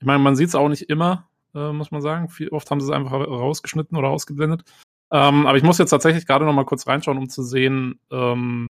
[0.00, 2.28] Ich meine, man sieht es auch nicht immer, äh, muss man sagen.
[2.28, 4.64] Viel, oft haben sie es einfach rausgeschnitten oder ausgeblendet.
[5.12, 8.66] Ähm, aber ich muss jetzt tatsächlich gerade noch mal kurz reinschauen, um zu sehen, ähm,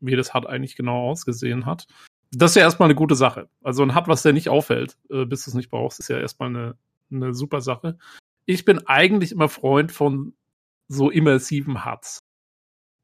[0.00, 1.86] wie das HUD eigentlich genau ausgesehen hat.
[2.30, 3.48] Das ist ja erstmal eine gute Sache.
[3.62, 6.18] Also ein HUD, was der nicht auffällt, äh, bis du es nicht brauchst, ist ja
[6.18, 6.76] erstmal eine,
[7.10, 7.98] eine super Sache.
[8.46, 10.34] Ich bin eigentlich immer Freund von
[10.88, 12.20] so immersiven HUDs.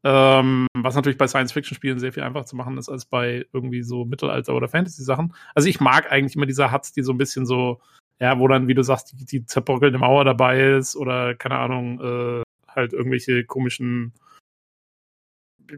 [0.04, 4.04] Ähm, was natürlich bei Science-Fiction-Spielen sehr viel einfacher zu machen ist als bei irgendwie so
[4.04, 5.34] Mittelalter- oder Fantasy-Sachen.
[5.54, 7.80] Also ich mag eigentlich immer diese HUDs, die so ein bisschen so,
[8.20, 12.00] ja, wo dann, wie du sagst, die, die zerbröckelnde Mauer dabei ist oder, keine Ahnung,
[12.00, 12.42] äh,
[12.78, 14.12] halt irgendwelche komischen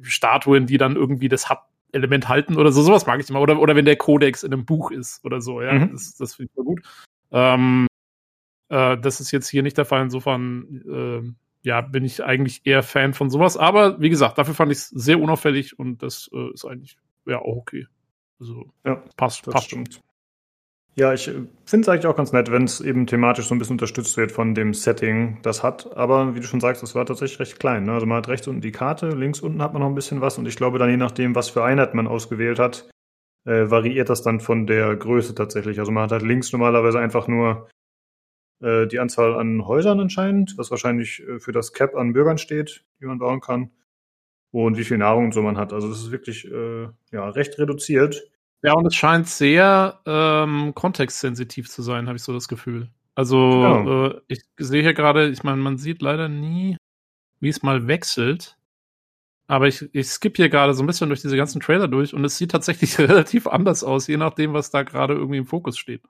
[0.03, 2.83] Statuen, die dann irgendwie das HUD-Element halten oder so.
[2.83, 3.41] Sowas mag ich immer.
[3.41, 5.73] Oder, oder wenn der Kodex in einem Buch ist oder so, ja.
[5.73, 5.93] Mhm.
[5.93, 6.83] Das, das finde ich mal gut.
[7.33, 7.87] Ähm,
[8.69, 10.03] äh, das ist jetzt hier nicht der Fall.
[10.03, 13.57] Insofern, äh, ja, bin ich eigentlich eher Fan von sowas.
[13.57, 16.97] Aber wie gesagt, dafür fand ich es sehr unauffällig und das äh, ist eigentlich
[17.27, 17.87] ja auch okay.
[18.39, 19.67] Also Ja, passt, passt.
[19.67, 20.01] stimmt.
[21.01, 23.77] Ja, ich finde es eigentlich auch ganz nett, wenn es eben thematisch so ein bisschen
[23.77, 25.97] unterstützt wird von dem Setting, das hat.
[25.97, 27.85] Aber wie du schon sagst, das war tatsächlich recht klein.
[27.85, 27.93] Ne?
[27.95, 30.37] Also man hat rechts unten die Karte, links unten hat man noch ein bisschen was
[30.37, 32.91] und ich glaube dann je nachdem, was für Einheit man ausgewählt hat,
[33.47, 35.79] äh, variiert das dann von der Größe tatsächlich.
[35.79, 37.71] Also man hat halt links normalerweise einfach nur
[38.63, 42.85] äh, die Anzahl an Häusern anscheinend, was wahrscheinlich äh, für das Cap an Bürgern steht,
[43.01, 43.71] die man bauen kann.
[44.51, 45.73] Und wie viel Nahrung und so man hat.
[45.73, 48.31] Also das ist wirklich äh, ja, recht reduziert.
[48.63, 52.91] Ja, und es scheint sehr ähm, kontextsensitiv zu sein, habe ich so das Gefühl.
[53.15, 53.37] Also,
[53.87, 54.07] Genau.
[54.09, 56.77] äh, ich sehe hier gerade, ich meine, man sieht leider nie,
[57.41, 58.57] wie es mal wechselt.
[59.49, 62.25] Aber ich, ich skippe hier gerade so ein bisschen durch diese ganzen Trailer durch und
[62.25, 66.03] es sieht tatsächlich relativ anders aus, je nachdem, was da gerade irgendwie im Fokus steht.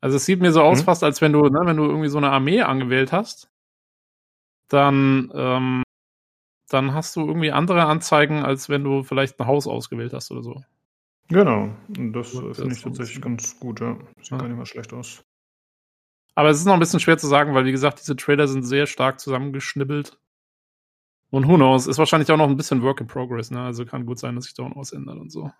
[0.00, 0.84] Also es sieht mir so aus, Mhm.
[0.84, 3.50] fast als wenn du, ne, wenn du irgendwie so eine Armee angewählt hast,
[4.68, 5.82] dann, ähm,
[6.70, 10.42] dann hast du irgendwie andere Anzeigen, als wenn du vielleicht ein Haus ausgewählt hast oder
[10.42, 10.62] so.
[11.28, 11.70] Genau.
[11.88, 13.96] Das finde ich tatsächlich ganz gut, ja.
[14.18, 14.38] Sieht Ja.
[14.38, 15.24] gar nicht mal schlecht aus.
[16.34, 18.64] Aber es ist noch ein bisschen schwer zu sagen, weil wie gesagt, diese Trailer sind
[18.64, 20.18] sehr stark zusammengeschnibbelt.
[21.30, 23.60] Und who knows, ist wahrscheinlich auch noch ein bisschen Work in Progress, ne?
[23.60, 25.50] Also kann gut sein, dass sich da auch noch was ändert und so.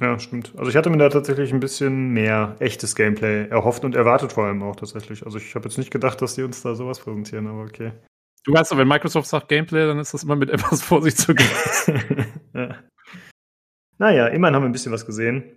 [0.00, 0.52] Ja, stimmt.
[0.56, 4.44] Also ich hatte mir da tatsächlich ein bisschen mehr echtes Gameplay erhofft und erwartet vor
[4.46, 5.24] allem auch tatsächlich.
[5.24, 7.92] Also ich habe jetzt nicht gedacht, dass die uns da sowas präsentieren, aber okay.
[8.44, 11.34] Du weißt doch, wenn Microsoft sagt Gameplay, dann ist das immer mit etwas Vorsicht zu
[11.34, 11.48] gehen.
[12.54, 12.76] ja.
[14.02, 15.56] Naja, immerhin haben wir ein bisschen was gesehen.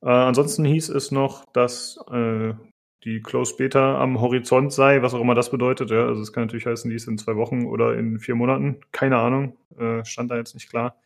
[0.00, 2.54] Äh, ansonsten hieß es noch, dass äh,
[3.02, 5.90] die Closed Beta am Horizont sei, was auch immer das bedeutet.
[5.90, 8.78] Ja, also es kann natürlich heißen, die ist in zwei Wochen oder in vier Monaten.
[8.92, 9.56] Keine Ahnung.
[9.76, 11.02] Äh, stand da jetzt nicht klar.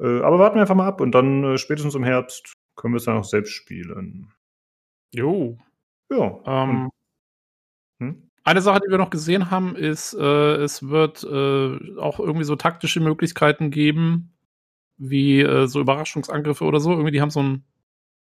[0.00, 2.98] Äh, aber warten wir einfach mal ab und dann äh, spätestens im Herbst können wir
[2.98, 4.32] es dann auch selbst spielen.
[5.14, 5.58] Jo.
[6.10, 6.40] Ja.
[6.44, 6.90] Ähm,
[8.00, 8.30] Hm?
[8.42, 12.98] Eine Sache, die wir noch gesehen haben, ist, äh, es wird auch irgendwie so taktische
[12.98, 14.35] Möglichkeiten geben,
[14.98, 16.92] wie äh, so Überraschungsangriffe oder so.
[16.92, 17.64] Irgendwie, die haben so ein,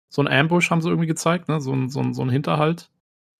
[0.10, 1.62] so ein Ambush, haben sie irgendwie gezeigt, ne?
[1.62, 2.90] so, ein, so, ein, so ein Hinterhalt.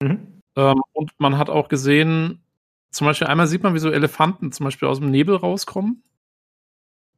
[0.02, 0.40] Mhm.
[0.56, 2.42] Ähm, und man hat auch gesehen,
[2.90, 6.02] zum Beispiel einmal sieht man, wie so Elefanten zum Beispiel aus dem Nebel rauskommen.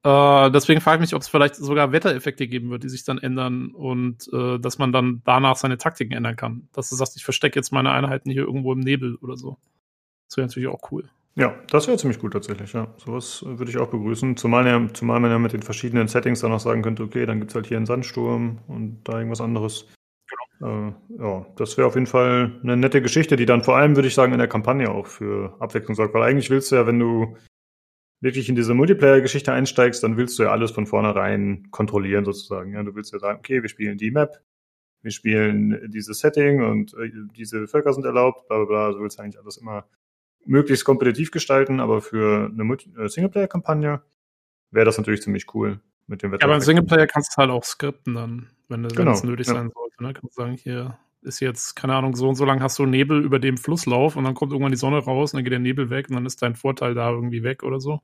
[0.02, 3.18] Äh, deswegen frage ich mich, ob es vielleicht sogar Wettereffekte geben wird, die sich dann
[3.18, 6.68] ändern und äh, dass man dann danach seine Taktiken ändern kann.
[6.72, 9.58] Dass du sagst, ich verstecke jetzt meine Einheiten hier irgendwo im Nebel oder so.
[10.28, 11.10] Das wäre natürlich auch cool.
[11.38, 12.94] Ja, das wäre ziemlich gut tatsächlich, ja.
[12.96, 14.38] Sowas äh, würde ich auch begrüßen.
[14.38, 17.40] Zumal, ja, zumal man ja mit den verschiedenen Settings dann auch sagen könnte, okay, dann
[17.40, 19.86] gibt's halt hier einen Sandsturm und da irgendwas anderes.
[20.58, 20.88] Genau.
[20.88, 24.08] Äh, ja, das wäre auf jeden Fall eine nette Geschichte, die dann vor allem, würde
[24.08, 26.14] ich sagen, in der Kampagne auch für Abwechslung sorgt.
[26.14, 27.36] Weil eigentlich willst du ja, wenn du
[28.22, 32.72] wirklich in diese Multiplayer-Geschichte einsteigst, dann willst du ja alles von vornherein kontrollieren sozusagen.
[32.72, 34.40] Ja, du willst ja sagen, okay, wir spielen die Map,
[35.02, 38.92] wir spielen dieses Setting und äh, diese Völker sind erlaubt, bla bla bla.
[38.92, 39.84] Du willst eigentlich alles immer
[40.46, 42.74] möglichst kompetitiv gestalten, aber für eine
[43.04, 44.02] äh, Singleplayer-Kampagne
[44.70, 46.60] wäre das natürlich ziemlich cool mit dem Ja, beim Wetter.
[46.60, 49.54] Singleplayer kannst du halt auch skripten dann, wenn, wenn Genau, es nötig ja.
[49.54, 50.02] sein sollte.
[50.02, 50.12] Ne?
[50.14, 53.24] Kannst du sagen, hier ist jetzt, keine Ahnung, so und so lang hast du Nebel
[53.24, 55.90] über dem Flusslauf und dann kommt irgendwann die Sonne raus und dann geht der Nebel
[55.90, 58.00] weg und dann ist dein Vorteil da irgendwie weg oder so.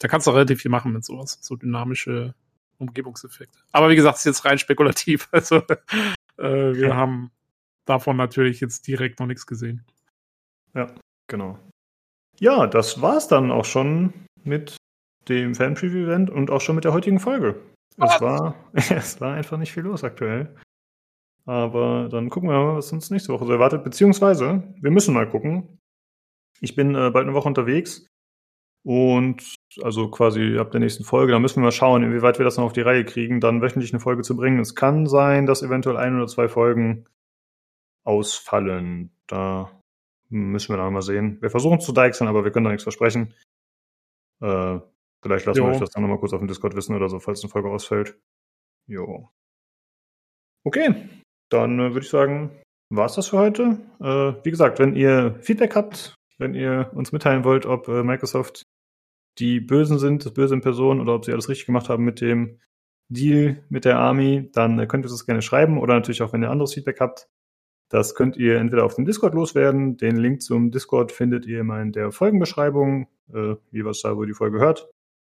[0.00, 1.38] Da kannst du relativ viel machen mit sowas.
[1.40, 2.34] So dynamische
[2.78, 3.58] Umgebungseffekte.
[3.70, 5.28] Aber wie gesagt, ist jetzt rein spekulativ.
[5.32, 5.56] Also
[6.38, 6.96] äh, wir Ja.
[6.96, 7.30] haben
[7.84, 9.84] davon natürlich jetzt direkt noch nichts gesehen.
[11.32, 11.58] Genau.
[12.40, 14.12] Ja, das war's dann auch schon
[14.44, 14.76] mit
[15.30, 17.58] dem Fan-Preview-Event und auch schon mit der heutigen Folge.
[17.96, 20.54] Es war, es war einfach nicht viel los aktuell.
[21.46, 23.82] Aber dann gucken wir mal, was uns nächste Woche so erwartet.
[23.82, 25.78] Beziehungsweise, wir müssen mal gucken.
[26.60, 28.06] Ich bin äh, bald eine Woche unterwegs.
[28.84, 32.58] Und also quasi ab der nächsten Folge, da müssen wir mal schauen, inwieweit wir das
[32.58, 34.60] noch auf die Reihe kriegen, dann wöchentlich eine Folge zu bringen.
[34.60, 37.06] Es kann sein, dass eventuell ein oder zwei Folgen
[38.04, 39.16] ausfallen.
[39.28, 39.81] Da
[40.32, 41.40] müssen wir dann mal sehen.
[41.40, 43.34] Wir versuchen es zu deichseln, aber wir können da nichts versprechen.
[44.40, 44.80] Äh,
[45.22, 45.66] vielleicht lassen Jo.
[45.66, 47.70] wir euch das dann nochmal kurz auf dem Discord wissen oder so, falls eine Folge
[47.70, 48.18] ausfällt.
[48.86, 49.28] Jo.
[50.64, 51.08] Okay,
[51.50, 52.50] dann äh, würde ich sagen,
[52.90, 53.78] war's das für heute.
[54.00, 58.62] Äh, wie gesagt, wenn ihr Feedback habt, wenn ihr uns mitteilen wollt, ob äh, Microsoft
[59.38, 62.20] die Bösen sind, das Böse in Person, oder ob sie alles richtig gemacht haben mit
[62.20, 62.60] dem
[63.08, 66.42] Deal mit der Army, dann äh, könnt ihr das gerne schreiben oder natürlich auch, wenn
[66.42, 67.28] ihr anderes Feedback habt.
[67.92, 69.98] Das könnt ihr entweder auf dem Discord loswerden.
[69.98, 74.28] Den Link zum Discord findet ihr immer in der Folgenbeschreibung, äh, jeweils da, wo ihr
[74.28, 74.88] die Folge hört.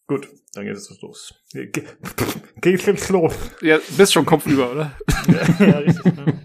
[0.08, 1.32] Gut, dann geht es los.
[1.52, 1.70] Ge
[2.60, 3.34] geht jetzt los.
[3.62, 4.98] Ja, bist schon kopfüber, oder?
[5.28, 6.12] ja, ja, richtig.
[6.16, 6.40] Ne?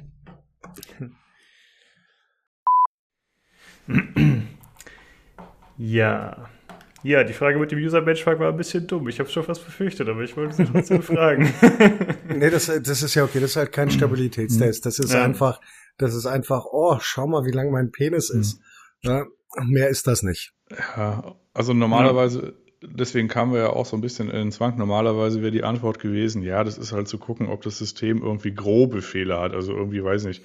[5.78, 6.50] Ja.
[7.04, 9.08] Ja, die Frage mit dem User-Benchmark war ein bisschen dumm.
[9.08, 11.54] Ich habe schon fast befürchtet, aber ich wollte sie trotzdem fragen.
[12.28, 14.86] Nee, das, das ist ja okay, das ist halt kein Stabilitätstest.
[14.86, 15.24] Das ist Ja.
[15.24, 15.62] einfach,
[15.98, 18.60] das ist einfach, oh, schau mal, wie lang mein Penis ist.
[19.02, 19.26] Ja,
[19.66, 20.54] mehr ist das nicht.
[20.98, 24.78] Ja, also normalerweise, deswegen kamen wir ja auch so ein bisschen in den Zwang.
[24.78, 28.54] Normalerweise wäre die Antwort gewesen, ja, das ist halt zu gucken, ob das System irgendwie
[28.54, 29.54] grobe Fehler hat.
[29.54, 30.44] Also irgendwie, weiß nicht,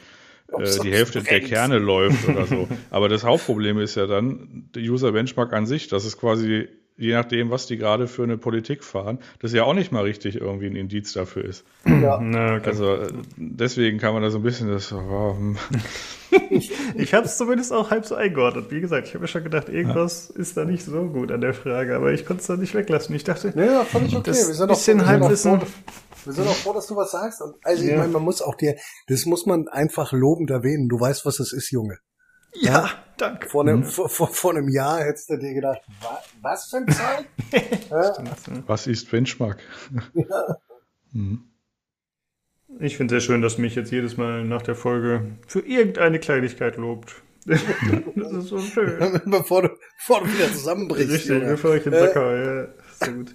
[0.52, 1.40] äh, die Hälfte der.
[1.40, 2.68] Kerne läuft oder so.
[2.90, 5.88] Aber das Hauptproblem ist ja dann der User Benchmark an sich.
[5.88, 9.74] Das ist quasi, je nachdem, was die gerade für eine Politik fahren, das ja auch
[9.74, 11.64] nicht mal richtig irgendwie ein Indiz dafür ist.
[11.86, 12.18] Ja.
[12.22, 12.66] Na, okay.
[12.66, 15.56] Also äh, deswegen kann man da so ein bisschen das, oh, hm.
[16.94, 18.66] Ich habe es zumindest auch halb so eingeordnet.
[18.70, 21.54] Wie gesagt, ich habe mir schon gedacht, irgendwas ist da nicht so gut an der
[21.54, 23.14] Frage, aber ich konnte es da nicht weglassen.
[23.14, 24.22] Ich dachte, Ja, ja, völlig okay.
[24.26, 25.60] Das wir sind bisschen Halbwissen.
[26.24, 27.40] Wir sind auch froh, dass du was sagst.
[27.42, 27.98] Und Also ich Ja.
[27.98, 28.76] meine, man muss auch dir,
[29.08, 30.88] das muss man einfach lobend erwähnen.
[30.88, 31.98] Du weißt, was es ist, Junge.
[32.54, 33.48] ja, danke.
[33.48, 36.86] Vor einem, vor, vor, vor einem Jahr hättest du dir gedacht, wa, was für ein
[36.88, 37.26] Zeug?
[37.90, 38.14] ja,
[38.66, 39.58] was ist Benchmark?
[40.14, 40.56] ja.
[41.12, 41.44] Hm.
[42.80, 46.76] Ich finde sehr schön, dass mich jetzt jedes Mal nach der Folge für irgendeine Kleinigkeit
[46.76, 47.14] lobt.
[47.46, 47.60] das
[48.32, 49.20] ist so schön.
[49.26, 49.68] bevor, du,
[49.98, 51.10] bevor du wieder zusammenbrichst.
[51.12, 51.46] Richtig, Junge.
[51.46, 52.44] bevor ich den Äh, Sack haue.
[52.66, 53.34] Ja, sehr gut.